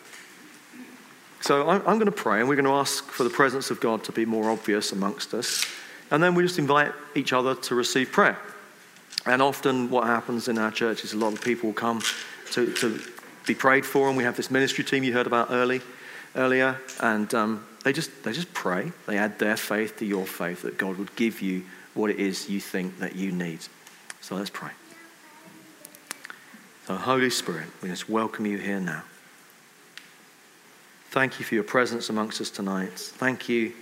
So 1.47 1.69
I'm, 1.69 1.81
I'm 1.83 1.99
going 2.01 2.07
to 2.07 2.11
pray 2.11 2.41
and 2.41 2.49
we're 2.49 2.57
going 2.57 2.65
to 2.65 2.73
ask 2.73 3.05
for 3.05 3.23
the 3.23 3.31
presence 3.31 3.71
of 3.71 3.79
God 3.79 4.03
to 4.03 4.11
be 4.11 4.25
more 4.25 4.51
obvious 4.51 4.91
amongst 4.91 5.33
us. 5.33 5.65
And 6.11 6.21
then 6.21 6.35
we 6.35 6.43
just 6.43 6.59
invite 6.59 6.91
each 7.15 7.33
other 7.33 7.55
to 7.55 7.77
receive 7.77 8.11
prayer. 8.11 8.37
And 9.27 9.41
often 9.41 9.89
what 9.89 10.09
happens 10.09 10.49
in 10.49 10.59
our 10.59 10.73
church 10.73 11.05
is 11.05 11.13
a 11.13 11.17
lot 11.17 11.33
of 11.33 11.41
people 11.41 11.73
come 11.73 12.03
to, 12.51 12.73
to 12.75 13.01
be 13.47 13.55
prayed 13.55 13.87
for, 13.87 14.09
and 14.09 14.17
we 14.17 14.25
have 14.25 14.37
this 14.37 14.51
ministry 14.51 14.83
team 14.83 15.05
you 15.05 15.13
heard 15.13 15.29
about 15.29 15.53
early, 15.53 15.83
earlier, 16.35 16.81
and 16.99 17.33
um, 17.33 17.65
they, 17.85 17.93
just, 17.93 18.25
they 18.25 18.33
just 18.33 18.53
pray. 18.53 18.91
They 19.07 19.17
add 19.17 19.39
their 19.39 19.57
faith 19.57 19.99
to 19.99 20.05
your 20.05 20.27
faith 20.27 20.63
that 20.63 20.79
God 20.79 20.99
would 20.99 21.15
give 21.15 21.43
you 21.43 21.63
what 21.95 22.11
it 22.11 22.19
is 22.19 22.51
you 22.51 22.59
think 22.59 22.99
that 22.99 23.15
you 23.15 23.31
need. 23.31 23.61
So 24.21 24.35
let's 24.35 24.51
pray. 24.51 24.73
So, 26.89 26.97
Holy 26.97 27.31
Spirit, 27.31 27.69
we 27.81 27.89
just 27.89 28.09
welcome 28.09 28.47
you 28.47 28.59
here 28.59 28.81
now. 28.81 29.05
Thank 31.11 31.39
you 31.39 31.45
for 31.45 31.55
your 31.55 31.65
presence 31.65 32.11
amongst 32.11 32.41
us 32.41 32.51
tonight. 32.51 32.93
Thank 32.93 33.49
you 33.49 33.73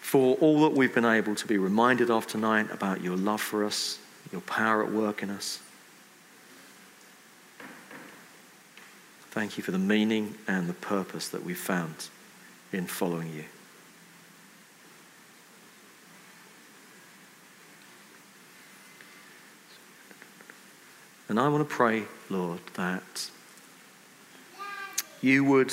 for 0.00 0.36
all 0.36 0.60
that 0.62 0.72
we've 0.72 0.94
been 0.94 1.04
able 1.04 1.34
to 1.34 1.46
be 1.46 1.58
reminded 1.58 2.10
of 2.10 2.26
tonight 2.28 2.70
about 2.70 3.02
your 3.02 3.16
love 3.16 3.40
for 3.40 3.64
us, 3.64 3.98
your 4.30 4.40
power 4.42 4.84
at 4.84 4.92
work 4.92 5.22
in 5.22 5.30
us. 5.30 5.60
Thank 9.30 9.58
you 9.58 9.64
for 9.64 9.72
the 9.72 9.78
meaning 9.78 10.36
and 10.46 10.68
the 10.68 10.74
purpose 10.74 11.28
that 11.28 11.44
we've 11.44 11.58
found 11.58 12.08
in 12.72 12.86
following 12.86 13.32
you. 13.34 13.44
And 21.28 21.40
I 21.40 21.48
want 21.48 21.68
to 21.68 21.74
pray, 21.74 22.04
Lord, 22.30 22.60
that 22.74 23.30
you 25.26 25.42
would 25.42 25.72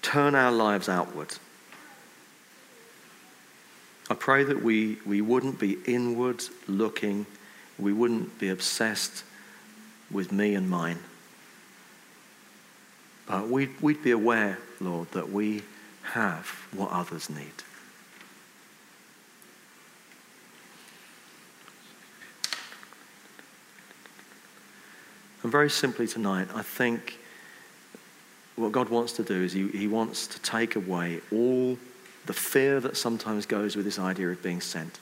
turn 0.00 0.36
our 0.36 0.52
lives 0.52 0.88
outward. 0.88 1.34
I 4.08 4.14
pray 4.14 4.44
that 4.44 4.62
we, 4.62 4.98
we 5.04 5.20
wouldn't 5.20 5.58
be 5.58 5.78
inward 5.84 6.44
looking, 6.68 7.26
we 7.76 7.92
wouldn't 7.92 8.38
be 8.38 8.48
obsessed 8.48 9.24
with 10.08 10.30
me 10.30 10.54
and 10.54 10.70
mine. 10.70 11.00
But 13.26 13.48
we'd, 13.48 13.70
we'd 13.80 14.04
be 14.04 14.12
aware, 14.12 14.60
Lord, 14.80 15.10
that 15.10 15.30
we 15.30 15.64
have 16.12 16.46
what 16.72 16.92
others 16.92 17.28
need. 17.28 17.50
And 25.42 25.50
very 25.50 25.70
simply 25.70 26.06
tonight, 26.06 26.46
I 26.54 26.62
think 26.62 27.18
what 28.56 28.72
God 28.72 28.88
wants 28.88 29.12
to 29.14 29.22
do 29.22 29.42
is 29.42 29.52
he, 29.52 29.68
he 29.68 29.86
wants 29.86 30.26
to 30.28 30.40
take 30.40 30.76
away 30.76 31.20
all 31.30 31.78
the 32.24 32.32
fear 32.32 32.80
that 32.80 32.96
sometimes 32.96 33.46
goes 33.46 33.76
with 33.76 33.84
this 33.84 33.98
idea 33.98 34.28
of 34.30 34.42
being 34.42 34.60
sent. 34.60 34.98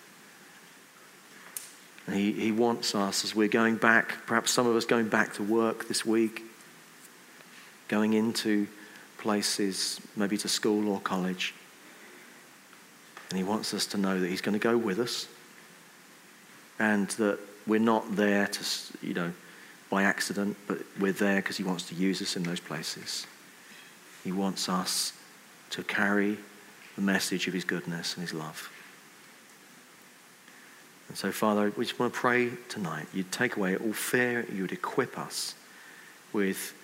And 2.06 2.16
he, 2.16 2.32
he 2.32 2.52
wants 2.52 2.94
us, 2.94 3.24
as 3.24 3.34
we're 3.34 3.48
going 3.48 3.76
back, 3.76 4.26
perhaps 4.26 4.50
some 4.50 4.66
of 4.66 4.76
us 4.76 4.84
going 4.84 5.08
back 5.08 5.34
to 5.34 5.42
work 5.42 5.88
this 5.88 6.04
week, 6.04 6.42
going 7.88 8.12
into 8.12 8.66
places, 9.18 10.00
maybe 10.16 10.36
to 10.36 10.48
school 10.48 10.88
or 10.90 11.00
college. 11.00 11.54
And 13.30 13.38
he 13.38 13.44
wants 13.44 13.72
us 13.72 13.86
to 13.86 13.98
know 13.98 14.20
that 14.20 14.28
he's 14.28 14.42
going 14.42 14.52
to 14.52 14.62
go 14.62 14.76
with 14.76 14.98
us 14.98 15.28
and 16.78 17.08
that 17.10 17.38
we're 17.66 17.80
not 17.80 18.16
there 18.16 18.48
to, 18.48 18.64
you 19.00 19.14
know, 19.14 19.32
by 19.88 20.02
accident, 20.02 20.56
but 20.66 20.78
we're 21.00 21.12
there 21.12 21.36
because 21.36 21.56
he 21.56 21.62
wants 21.62 21.88
to 21.88 21.94
use 21.94 22.20
us 22.20 22.36
in 22.36 22.42
those 22.42 22.60
places. 22.60 23.26
He 24.24 24.32
wants 24.32 24.70
us 24.70 25.12
to 25.70 25.82
carry 25.82 26.38
the 26.96 27.02
message 27.02 27.46
of 27.46 27.52
His 27.52 27.64
goodness 27.64 28.14
and 28.14 28.22
His 28.22 28.32
love. 28.32 28.70
And 31.08 31.16
so, 31.16 31.30
Father, 31.30 31.72
we 31.76 31.84
just 31.84 32.00
want 32.00 32.12
to 32.12 32.18
pray 32.18 32.50
tonight. 32.70 33.06
You'd 33.12 33.30
take 33.30 33.56
away 33.56 33.76
all 33.76 33.92
fear, 33.92 34.46
you'd 34.50 34.72
equip 34.72 35.18
us 35.18 35.54
with 36.32 36.74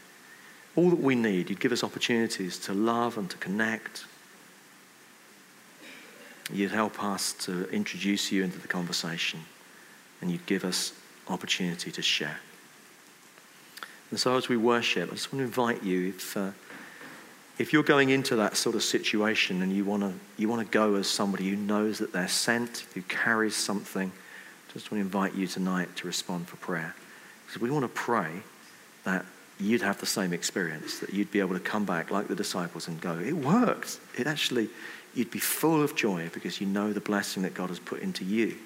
all 0.77 0.91
that 0.91 1.01
we 1.01 1.15
need. 1.15 1.49
You'd 1.49 1.61
give 1.61 1.73
us 1.73 1.83
opportunities 1.83 2.59
to 2.59 2.75
love 2.75 3.17
and 3.17 3.29
to 3.31 3.37
connect. 3.39 4.05
You'd 6.53 6.73
help 6.73 7.03
us 7.03 7.33
to 7.45 7.69
introduce 7.71 8.31
you 8.31 8.45
into 8.45 8.59
the 8.59 8.69
conversation, 8.69 9.41
and 10.21 10.31
you'd 10.31 10.47
give 10.47 10.65
us 10.65 10.93
opportunity 11.29 11.91
to 11.91 12.03
share. 12.03 12.41
And 14.11 14.21
so, 14.21 14.37
as 14.37 14.49
we 14.49 14.57
worship, 14.59 15.09
I 15.11 15.15
just 15.15 15.33
want 15.33 15.41
to 15.41 15.45
invite 15.45 15.83
you 15.83 16.09
if. 16.09 16.37
Uh, 16.37 16.51
if 17.61 17.75
you're 17.75 17.83
going 17.83 18.09
into 18.09 18.37
that 18.37 18.57
sort 18.57 18.75
of 18.75 18.83
situation 18.83 19.61
and 19.61 19.71
you 19.71 19.85
want 19.85 20.03
to 20.03 20.15
you 20.39 20.49
want 20.49 20.67
to 20.67 20.73
go 20.73 20.95
as 20.95 21.07
somebody 21.07 21.51
who 21.51 21.57
knows 21.57 21.99
that 21.99 22.11
they're 22.11 22.27
sent, 22.27 22.87
who 22.95 23.03
carries 23.03 23.55
something, 23.55 24.11
just 24.73 24.91
want 24.91 24.99
to 24.99 25.05
invite 25.05 25.35
you 25.35 25.47
tonight 25.47 25.95
to 25.97 26.07
respond 26.07 26.49
for 26.49 26.57
prayer. 26.57 26.95
Because 27.45 27.61
we 27.61 27.71
want 27.71 27.85
to 27.85 27.89
pray 27.89 28.31
that 29.05 29.27
you'd 29.59 29.83
have 29.83 30.01
the 30.01 30.07
same 30.07 30.33
experience, 30.33 31.01
that 31.01 31.13
you'd 31.13 31.31
be 31.31 31.41
able 31.41 31.53
to 31.53 31.61
come 31.61 31.85
back 31.85 32.11
like 32.11 32.29
the 32.29 32.35
disciples 32.35 32.89
and 32.89 32.99
go, 32.99 33.19
it 33.19 33.35
worked. 33.35 34.01
It 34.17 34.27
actually, 34.27 34.71
you'd 35.15 35.31
be 35.31 35.39
full 35.39 35.83
of 35.83 35.95
joy 35.95 36.31
because 36.33 36.63
you 36.63 36.67
know 36.67 36.95
the 36.95 37.01
blessing 37.01 37.43
that 37.43 37.53
God 37.53 37.69
has 37.69 37.79
put 37.79 38.01
into 38.01 38.25
you. 38.25 38.57